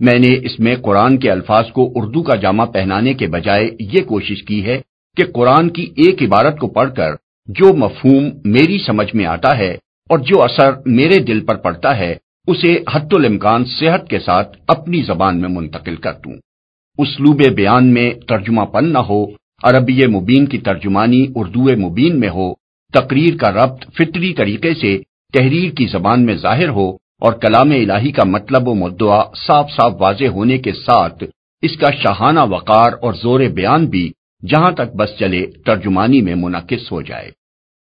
میں 0.00 0.18
نے 0.18 0.34
اس 0.42 0.58
میں 0.60 0.76
قرآن 0.76 1.16
کے 1.16 1.30
الفاظ 1.30 1.70
کو 1.72 1.92
اردو 1.94 2.22
کا 2.22 2.36
جامع 2.36 2.64
پہنانے 2.64 3.14
کے 3.14 3.26
بجائے 3.26 3.68
یہ 3.80 4.00
کوشش 4.00 4.42
کی 4.42 4.64
ہے 4.64 4.80
کہ 5.16 5.24
قرآن 5.32 5.68
کی 5.68 5.82
ایک 5.96 6.22
عبارت 6.22 6.58
کو 6.58 6.66
پڑھ 6.68 6.94
کر 6.94 7.14
جو 7.48 7.74
مفہوم 7.74 8.24
میری 8.44 8.78
سمجھ 8.78 9.16
میں 9.16 9.26
آتا 9.26 9.58
ہے 9.58 9.72
اور 10.10 10.18
جو 10.18 10.42
اثر 10.42 10.72
میرے 10.86 11.18
دل 11.18 11.40
پر 11.40 11.56
پڑتا 11.56 11.96
ہے 11.96 12.14
اسے 12.46 12.72
حت 12.94 13.14
الامکان 13.14 13.64
صحت 13.64 14.08
کے 14.08 14.18
ساتھ 14.20 14.56
اپنی 14.68 15.02
زبان 15.02 15.40
میں 15.40 15.48
منتقل 15.48 15.96
کر 15.96 16.12
دوں۔ 16.12 16.34
اسلوب 16.98 17.42
بیان 17.56 17.86
میں 17.86 18.14
ترجمہ 18.28 18.64
پن 18.64 18.92
نہ 18.92 18.98
ہو، 18.98 19.24
عربی 19.62 20.06
مبین 20.06 20.46
کی 20.46 20.58
ترجمانی 20.58 21.26
اردو 21.34 21.64
مبین 21.76 22.20
میں 22.20 22.28
ہو، 22.28 22.54
تقریر 22.94 23.36
کا 23.36 23.50
ربط 23.52 23.84
فطری 23.96 24.34
طریقے 24.34 24.74
سے 24.74 24.98
تحریر 25.34 25.70
کی 25.70 25.86
زبان 25.86 26.26
میں 26.26 26.34
ظاہر 26.34 26.68
ہو 26.68 26.90
اور 27.20 27.32
کلام 27.32 27.70
الہی 27.70 28.12
کا 28.12 28.24
مطلب 28.24 28.68
و 28.68 28.74
مدعا 28.74 29.22
صاف 29.46 29.70
صاف 29.70 29.92
واضح 29.98 30.28
ہونے 30.28 30.58
کے 30.58 30.72
ساتھ 30.72 31.24
اس 31.62 31.76
کا 31.76 31.90
شاہانہ 31.90 32.40
وقار 32.50 32.92
اور 33.02 33.14
زور 33.14 33.40
بیان 33.40 33.86
بھی 33.86 34.10
جہاں 34.42 34.70
تک 34.70 34.96
بس 34.96 35.10
چلے 35.18 35.46
ترجمانی 35.66 36.20
میں 36.20 36.34
منعقد 36.34 36.92
ہو 36.92 37.02
جائے۔ 37.02 37.30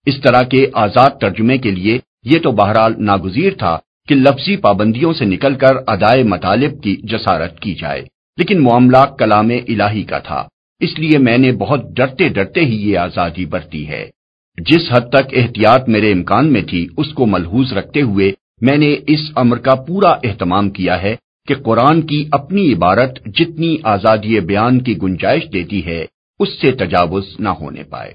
اس 0.06 0.20
طرح 0.20 0.42
کے 0.42 0.66
آزاد 0.74 1.10
ترجمے 1.20 1.58
کے 1.58 1.70
لیے 1.70 1.98
یہ 2.24 2.38
تو 2.38 2.50
بہرحال 2.50 2.94
ناگزیر 2.98 3.52
تھا 3.58 3.78
کہ 4.06 4.14
لفظی 4.14 4.56
پابندیوں 4.56 5.12
سے 5.12 5.24
نکل 5.24 5.54
کر 5.54 5.76
ادائے 5.86 6.22
مطالب 6.22 6.82
کی 6.82 6.96
جسارت 7.02 7.60
کی 7.60 7.74
جائے۔ 7.74 8.02
لیکن 8.38 8.62
معاملہ 8.62 9.04
کلام 9.18 9.50
الہی 9.68 10.02
کا 10.02 10.18
تھا۔ 10.18 10.48
اس 10.80 10.98
لیے 10.98 11.18
میں 11.18 11.38
نے 11.38 11.52
بہت 11.52 11.80
ڈرتے 11.90 12.28
ڈرتے 12.28 12.60
ہی 12.60 12.90
یہ 12.90 12.98
آزادی 12.98 13.44
برتی 13.44 13.88
ہے۔ 13.88 14.10
جس 14.58 14.92
حد 14.92 15.00
تک 15.00 15.26
احتیاط 15.32 15.88
میرے 15.88 16.12
امکان 16.12 16.52
میں 16.52 16.62
تھی، 16.62 16.88
اس 16.96 17.12
کو 17.14 17.26
ملحوظ 17.26 17.72
رکھتے 17.72 18.02
ہوئے 18.02 18.32
میں 18.60 18.76
نے 18.76 18.96
اس 19.06 19.20
امر 19.34 19.56
کا 19.56 19.74
پورا 19.74 20.08
اہتمام 20.08 20.70
کیا 20.70 21.02
ہے 21.02 21.16
کہ 21.48 21.54
قرآن 21.54 22.02
کی 22.02 22.28
اپنی 22.32 22.72
عبارت 22.72 23.26
جتنی 23.26 23.76
آزادی 23.82 24.40
بیان 24.40 24.82
کی 24.82 25.02
گنجائش 25.02 25.42
دیتی 25.52 25.86
ہے، 25.86 26.06
اس 26.40 26.48
سے 26.60 26.72
تجاوز 26.72 27.24
نہ 27.38 27.48
ہونے 27.48 27.82
پائے۔ 27.82 28.14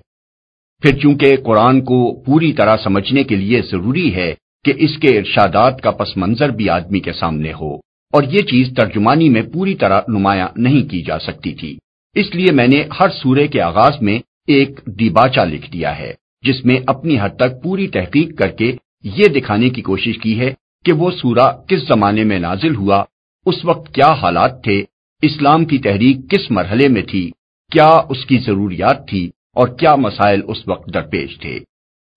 پھر 0.82 0.98
چونکہ 0.98 1.38
قرآن 1.46 1.82
کو 1.82 2.24
پوری 2.26 2.54
طرح 2.54 2.76
سمجھنے 2.84 3.24
کے 3.24 3.36
لیے 3.36 3.62
ضروری 3.62 4.16
ہے 4.16 4.34
کہ 4.66 4.74
اس 4.78 4.98
کے 4.98 5.18
ارشادات 5.18 5.82
کا 5.82 5.92
پس 5.92 6.16
منظر 6.18 6.50
بھی 6.58 6.70
آدمی 6.70 7.00
کے 7.00 7.14
سامنے 7.14 7.54
ہو، 7.54 7.74
اور 8.14 8.24
یہ 8.24 8.42
چیز 8.52 8.74
ترجمانی 8.78 9.30
میں 9.30 9.42
پوری 9.54 9.76
طرح 9.76 10.02
نمایاں 10.08 10.48
نہیں 10.58 10.88
کی 10.90 11.02
جا 11.02 11.20
سکتی 11.20 11.54
تھی۔ 11.54 11.78
اس 12.16 12.34
لیے 12.36 12.52
میں 12.52 12.68
نے 12.68 12.84
ہر 13.00 13.10
سورے 13.14 13.48
کے 13.48 13.62
آغاز 13.62 14.02
میں 14.02 14.20
ایک 14.48 14.80
دیباچہ 15.00 15.46
لکھ 15.46 15.72
دیا 15.74 15.98
ہے، 16.00 16.14
جس 16.44 16.64
میں 16.66 16.80
اپنی 16.88 17.18
حد 17.20 17.36
تک 17.36 17.62
پوری 17.64 17.88
تحقیق 17.88 18.38
کر 18.40 18.52
کے 18.52 18.72
یہ 19.18 19.28
دکھانے 19.36 19.70
کی 19.70 19.82
کوشش 19.82 20.18
کی 20.18 20.40
ہے 20.40 20.52
کہ 20.86 20.94
وہ 20.94 21.10
سورہ 21.12 21.48
کس 21.68 21.88
زمانے 21.88 22.24
میں 22.24 22.40
نازل 22.40 22.76
ہوا، 22.76 23.04
اس 23.46 23.64
وقت 23.66 23.94
کیا 23.94 24.12
حالات 24.14 24.64
تھے، 24.64 24.84
اسلام 25.24 25.66
کی 25.66 25.78
تحریک 25.78 26.30
کس 26.32 26.50
مرحلے 26.52 26.88
میں 26.88 27.02
تھی، 27.02 27.30
کیا 27.72 27.90
اس 28.10 28.26
کی 28.26 28.38
ضروریات 28.46 29.08
تھی، 29.08 29.26
اور 29.56 29.68
کیا 29.80 29.96
مسائل 29.98 30.42
اس 30.48 30.68
وقت 30.68 30.94
درپیش 30.94 31.38
تھے۔ 31.40 31.58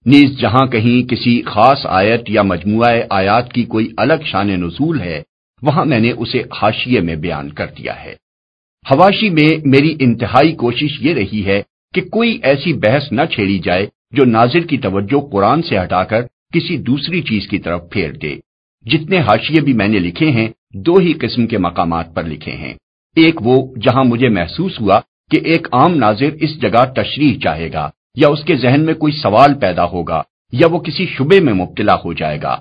نیز 0.06 0.38
جہاں 0.38 0.66
کہیں 0.66 1.08
کسی 1.08 1.42
خاص 1.42 1.86
آیت 1.86 2.20
یا 2.28 2.42
مجموعہ 2.42 3.00
آیات 3.10 3.52
کی 3.52 3.64
کوئی 3.64 3.88
الگ 3.96 4.24
شان 4.24 4.46
نزول 4.46 5.00
ہے، 5.00 5.22
وہاں 5.62 5.84
میں 5.84 6.00
نے 6.00 6.10
اسے 6.10 6.42
حاشیے 6.62 7.00
میں 7.00 7.16
بیان 7.16 7.52
کر 7.52 7.66
دیا 7.78 8.04
ہے۔ 8.04 8.12
حواشی 8.90 9.30
میں 9.30 9.58
میری 9.64 9.96
انتہائی 10.00 10.52
کوشش 10.52 11.00
یہ 11.00 11.14
رہی 11.14 11.46
ہے 11.46 11.62
کہ 11.94 12.00
کوئی 12.00 12.38
ایسی 12.42 12.72
بحث 12.72 13.12
نہ 13.12 13.20
چھیڑی 13.34 13.58
جائے 13.58 13.86
جو 14.12 14.24
ناظر 14.24 14.60
کی 14.60 14.78
توجہ 14.78 15.30
قرآن 15.32 15.62
سے 15.62 15.78
ہٹا 15.78 16.04
کر 16.04 16.22
کسی 16.54 16.76
دوسری 16.76 17.22
چیز 17.22 17.48
کی 17.48 17.58
طرف 17.58 17.82
پھیر 17.90 18.12
دے۔ 18.12 18.36
جتنے 18.84 19.18
حاشیے 19.18 19.60
بھی 19.60 19.72
میں 19.72 19.88
نے 19.88 19.98
لکھے 19.98 20.30
ہیں، 20.30 20.48
دو 20.74 20.94
ہی 20.94 21.12
قسم 21.12 21.46
کے 21.46 21.58
مقامات 21.58 22.14
پر 22.14 22.24
لکھے 22.24 22.52
ہیں۔ 22.52 22.74
ایک 23.16 23.42
وہ 23.42 23.74
جہاں 23.74 24.04
مجھے 24.04 24.28
محسوس 24.28 24.80
ہوا 24.80 25.00
کہ 25.30 25.40
ایک 25.44 25.68
عام 25.72 25.94
ناظر 25.94 26.30
اس 26.40 26.60
جگہ 26.60 26.84
تشریح 26.96 27.38
چاہے 27.38 27.72
گا۔ 27.72 27.90
یا 28.14 28.28
اس 28.28 28.44
کے 28.44 28.56
ذہن 28.56 28.80
میں 28.80 28.94
کوئی 28.94 29.12
سوال 29.12 29.54
پیدا 29.54 29.84
ہوگا 29.84 30.22
یا 30.52 30.66
وہ 30.70 30.78
کسی 30.78 31.06
شبے 31.06 31.40
میں 31.40 31.52
مبتلا 31.52 31.94
ہو 31.94 32.12
جائے 32.12 32.42
گا۔ 32.42 32.58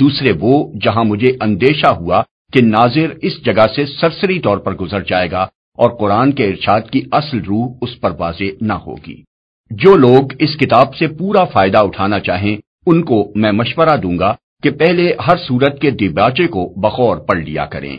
دوسرے 0.00 0.32
وہ 0.40 0.72
جہاں 0.82 1.04
مجھے 1.04 1.36
اندیشہ 1.40 1.92
ہوا 1.94 2.22
کہ 2.52 2.60
ناظر 2.60 3.14
اس 3.22 3.44
جگہ 3.44 3.66
سے 3.76 3.86
سرسری 3.86 4.40
طور 4.40 4.58
پر 4.58 4.74
گزر 4.74 5.00
جائے 5.00 5.30
گا 5.30 5.42
اور 5.74 5.90
قرآن 5.90 6.32
کے 6.32 6.48
ارشاد 6.48 6.80
کی 6.90 7.02
اصل 7.12 7.38
روح 7.38 7.74
اس 7.80 8.00
پر 8.00 8.10
واضح 8.18 8.44
نہ 8.60 8.72
ہوگی۔ 8.72 9.22
جو 9.70 9.96
لوگ 9.96 10.28
اس 10.38 10.56
کتاب 10.56 10.96
سے 10.96 11.06
پورا 11.06 11.44
فائدہ 11.44 11.78
اٹھانا 11.78 12.20
چاہیں، 12.20 12.56
ان 12.86 13.04
کو 13.04 13.32
میں 13.34 13.52
مشورہ 13.52 13.96
دوں 13.96 14.18
گا 14.18 14.34
کہ 14.62 14.70
پہلے 14.70 15.12
ہر 15.26 15.36
سورت 15.36 15.80
کے 15.80 15.90
دیباچے 15.90 16.46
کو 16.46 16.72
بخور 16.76 17.16
پڑھ 17.16 17.38
لیا 17.38 17.66
کریں۔ 17.66 17.96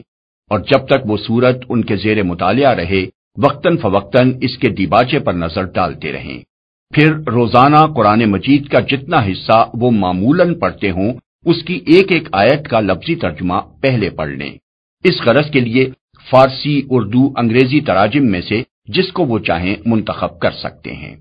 اور 0.50 0.60
جب 0.60 0.86
تک 0.86 1.06
وہ 1.06 1.18
سورت 1.18 1.56
ان 1.70 1.86
کے 1.86 1.96
زیر 1.96 2.24
مطالعہ 2.24 2.74
رہے، 2.74 3.06
وقتاً 3.44 3.78
فوقتاً 3.78 4.34
اس 4.42 4.58
کے 4.58 4.70
دیباچے 4.70 5.20
پر 5.20 5.34
نظر 5.34 5.64
ڈالتے 5.64 6.12
رہیں۔ 6.12 6.40
پھر 6.94 7.14
روزانہ 7.14 7.86
قرآن 7.96 8.24
مجید 8.26 8.68
کا 8.68 8.80
جتنا 8.80 9.20
حصہ 9.26 9.70
وہ 9.74 9.92
معمولاً 9.92 10.54
پڑھتے 10.60 10.92
ہوں، 10.92 11.14
اس 11.46 11.64
کی 11.64 11.74
ایک 11.86 12.12
ایک 12.12 12.30
آیت 12.32 12.68
کا 12.68 12.80
لفظی 12.80 13.16
ترجمہ 13.16 13.60
پہلے 13.82 14.10
پڑھ 14.10 14.30
لیں۔ 14.30 14.52
اس 15.04 15.22
غرض 15.26 15.50
کے 15.52 15.60
لیے 15.60 15.86
فارسی، 16.30 16.82
اردو، 16.90 17.28
انگریزی 17.38 17.80
تراجم 17.80 18.26
میں 18.32 18.42
سے 18.42 18.62
جس 18.88 19.12
کو 19.12 19.26
وہ 19.26 19.40
چاہیں 19.40 19.76
منتخب 19.86 20.40
کر 20.40 20.52
سکتے 20.52 20.94
ہیں۔ 20.94 21.16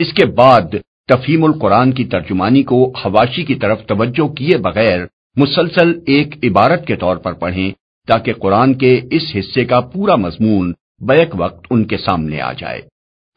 اس 0.00 0.12
کے 0.12 0.26
بعد 0.26 0.74
تفہیم 1.08 1.44
القرآن 1.44 1.92
کی 1.92 2.04
ترجمانی 2.04 2.62
کو 2.62 2.92
حواشی 3.04 3.44
کی 3.44 3.54
طرف 3.54 3.86
توجہ 3.86 4.28
کیے 4.28 4.56
بغیر 4.58 5.04
مسلسل 5.36 5.92
ایک 6.06 6.34
عبارت 6.44 6.86
کے 6.86 6.96
طور 6.96 7.16
پر 7.16 7.32
پڑھیں 7.32 7.70
تاکہ 8.08 8.32
قرآن 8.32 8.74
کے 8.74 9.00
اس 9.10 9.22
حصے 9.38 9.64
کا 9.64 9.80
پورا 9.80 10.16
مضمون 10.16 10.72
بیک 11.00 11.30
وقت 11.34 11.66
ان 11.70 11.84
کے 11.84 11.96
سامنے 11.96 12.40
آ 12.40 12.52
جائے۔ 12.52 12.80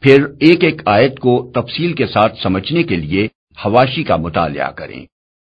پھر 0.03 0.25
ایک 0.39 0.63
ایک 0.63 0.81
آیت 0.85 1.19
کو 1.19 1.51
تفصیل 1.55 1.93
کے 1.93 2.07
ساتھ 2.07 2.41
سمجھنے 2.43 2.83
کے 2.83 2.95
لیے 2.95 3.27
حواشی 3.65 4.03
کا 4.03 4.15
مطالعہ 4.15 4.71
کریں۔ 4.71 5.05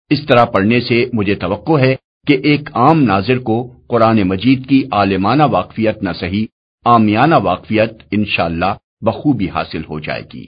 اس 0.09 0.25
طرح 0.25 0.45
پڑھنے 0.45 0.79
سے 0.81 1.05
مجھے 1.13 1.35
توقع 1.35 1.79
ہے 1.79 1.95
کہ 2.27 2.37
ایک 2.43 2.69
عام 2.73 3.01
ناظر 3.03 3.37
کو 3.39 3.73
قرآن 3.87 4.21
مجید 4.23 4.69
کی 4.69 4.83
عالمانہ 4.91 5.43
واقفیت 5.43 6.03
نہ 6.03 6.09
صحیح 6.19 6.45
آمیانہ 6.85 7.35
واقفیت 7.43 7.91
انشاءاللہ 8.11 8.73
بخوبی 9.01 9.49
حاصل 9.49 9.81
ہو 9.89 9.99
جائے 9.99 10.23
گی۔ 10.33 10.45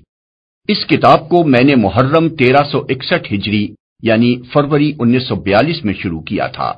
اس 0.68 0.86
کتاب 0.86 1.30
کو 1.30 1.44
میں 1.44 1.64
نے 1.64 1.76
محرم 1.76 2.30
تیرہ 2.30 2.64
سو 2.72 2.80
اکسٹھ 2.90 3.34
ہجری 3.34 3.68
یعنی 4.04 4.42
فروری 4.54 4.94
انیس 5.00 5.28
سو 5.28 5.36
بیالیس 5.36 5.86
میں 5.86 5.94
شروع 5.94 6.22
کیا 6.22 6.48
تھا۔ 6.48 6.72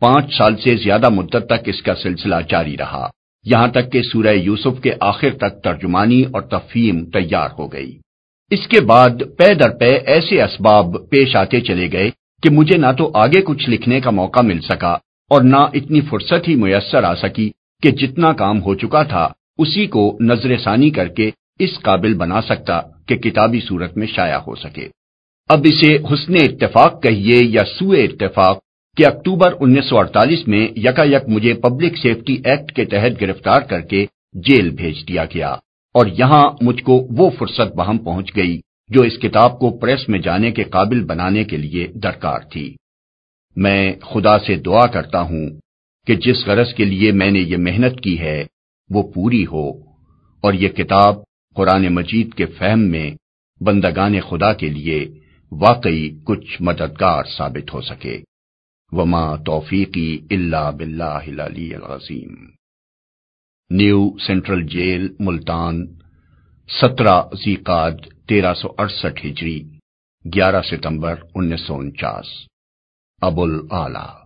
پانچ 0.00 0.34
سال 0.34 0.56
سے 0.56 0.76
زیادہ 0.76 1.08
مدت 1.08 1.46
تک 1.46 1.62
اس 1.64 1.82
کا 1.82 1.94
سلسلہ 1.94 2.34
جاری 2.48 2.76
رہا۔ 2.76 3.08
یہاں 3.46 3.68
تک 3.68 3.92
کہ 3.92 4.02
سورہ 4.02 4.32
یوسف 4.32 4.80
کے 4.82 4.92
آخر 5.00 5.36
تک 5.36 5.62
ترجمانی 5.64 6.22
اور 6.22 6.42
تفہیم 6.42 7.04
تیار 7.10 7.50
ہو 7.58 7.72
گئی۔ 7.72 7.98
اس 8.50 8.66
کے 8.68 8.80
بعد 8.80 9.22
پے 9.38 9.54
در 9.54 9.70
پے 9.70 9.92
ایسے 10.06 10.42
اسباب 10.42 10.96
پیش 11.10 11.36
آتے 11.36 11.60
چلے 11.60 11.92
گئے 11.92 12.10
کہ 12.42 12.50
مجھے 12.50 12.76
نہ 12.78 12.90
تو 12.98 13.10
آگے 13.14 13.40
کچھ 13.44 13.68
لکھنے 13.70 14.00
کا 14.00 14.10
موقع 14.10 14.40
مل 14.40 14.60
سکا 14.60 14.92
اور 15.30 15.42
نہ 15.42 15.60
اتنی 15.74 16.00
فرصت 16.00 16.48
ہی 16.48 16.54
میسر 16.54 17.04
آ 17.04 17.14
سکی 17.14 17.50
کہ 17.82 17.90
جتنا 17.90 18.32
کام 18.32 18.62
ہو 18.62 18.74
چکا 18.74 19.02
تھا 19.02 19.28
اسی 19.58 19.86
کو 19.86 20.04
نظر 20.20 20.56
ثانی 20.56 20.90
کر 20.90 21.08
کے 21.08 21.30
اس 21.58 21.78
قابل 21.82 22.14
بنا 22.14 22.40
سکتا 22.42 22.80
کہ 23.08 23.16
کتابی 23.16 23.60
صورت 23.60 23.96
میں 23.96 24.06
شائع 24.06 24.38
ہو 24.46 24.54
سکے۔ 24.54 24.88
اب 25.50 25.66
اسے 25.70 25.96
حسن 26.06 26.34
اتفاق 26.36 27.02
کہیے 27.02 27.42
یا 27.44 27.64
سوئے 27.78 28.04
اتفاق 28.04 28.58
کہ 28.96 29.06
اکتوبر 29.06 29.54
انیس 29.60 29.88
سو 29.88 29.98
اڑتالیس 29.98 30.48
میں 30.48 30.68
یکا 30.76 31.04
یک 31.04 31.28
مجھے 31.28 31.54
پبلک 31.54 31.96
سیفٹی 31.96 32.36
ایکٹ 32.44 32.72
کے 32.72 32.84
تحت 32.84 33.20
گرفتار 33.20 33.60
کر 33.60 33.80
کے 33.80 34.06
جیل 34.34 34.70
بھیج 34.70 35.08
دیا 35.08 35.24
گیا 35.24 35.50
اور 35.94 36.06
یہاں 36.06 36.44
مجھ 36.60 36.82
کو 36.82 37.06
وہ 37.10 37.30
فرصت 37.38 37.74
بہم 37.76 37.98
پہنچ 37.98 38.36
گئی 38.36 38.60
جو 38.90 39.02
اس 39.02 39.18
کتاب 39.18 39.58
کو 39.58 39.70
پریس 39.78 40.08
میں 40.08 40.18
جانے 40.18 40.50
کے 40.50 40.64
قابل 40.64 41.04
بنانے 41.04 41.44
کے 41.44 41.56
لیے 41.56 41.86
درکار 41.86 42.40
تھی۔ 42.40 42.76
میں 43.56 43.92
خدا 44.02 44.38
سے 44.38 44.56
دعا 44.56 44.86
کرتا 44.86 45.20
ہوں 45.20 45.46
کہ 46.06 46.14
جس 46.14 46.46
غرض 46.46 46.74
کے 46.74 46.84
لیے 46.84 47.12
میں 47.12 47.30
نے 47.30 47.38
یہ 47.38 47.56
محنت 47.56 48.00
کی 48.00 48.18
ہے، 48.20 48.44
وہ 48.90 49.02
پوری 49.12 49.46
ہو 49.46 49.68
اور 50.44 50.54
یہ 50.54 50.68
کتاب 50.68 51.14
قرآن 51.56 51.94
مجید 51.94 52.34
کے 52.34 52.46
فہم 52.46 52.80
میں 52.80 53.10
بندگان 53.60 54.20
خدا 54.20 54.52
کے 54.52 54.68
لیے 54.68 54.98
واقعی 55.52 56.08
کچھ 56.24 56.62
مددگار 56.62 57.24
ثابت 57.36 57.74
ہو 57.74 57.80
سکے۔ 57.80 58.20
وما 58.92 59.36
توفیقی 59.36 60.26
اللہ 60.30 60.70
بلّہ 60.70 61.44
العظیم۔ 61.74 62.34
نیو 63.70 64.18
سینٹرل 64.26 64.66
جیل، 64.66 65.08
ملتان، 65.18 65.86
سترہ 66.68 67.22
زیقاد 67.44 67.92
تیرہ 68.28 68.54
سو 68.54 68.68
اڑسٹھ 68.78 69.26
ہجری، 69.26 69.60
گیارہ 70.24 70.62
ستمبر، 70.62 71.14
انیس 71.34 71.60
سو 71.60 71.76
انچاس۔ 71.76 72.26
ابوالعلیٰ 73.22 74.25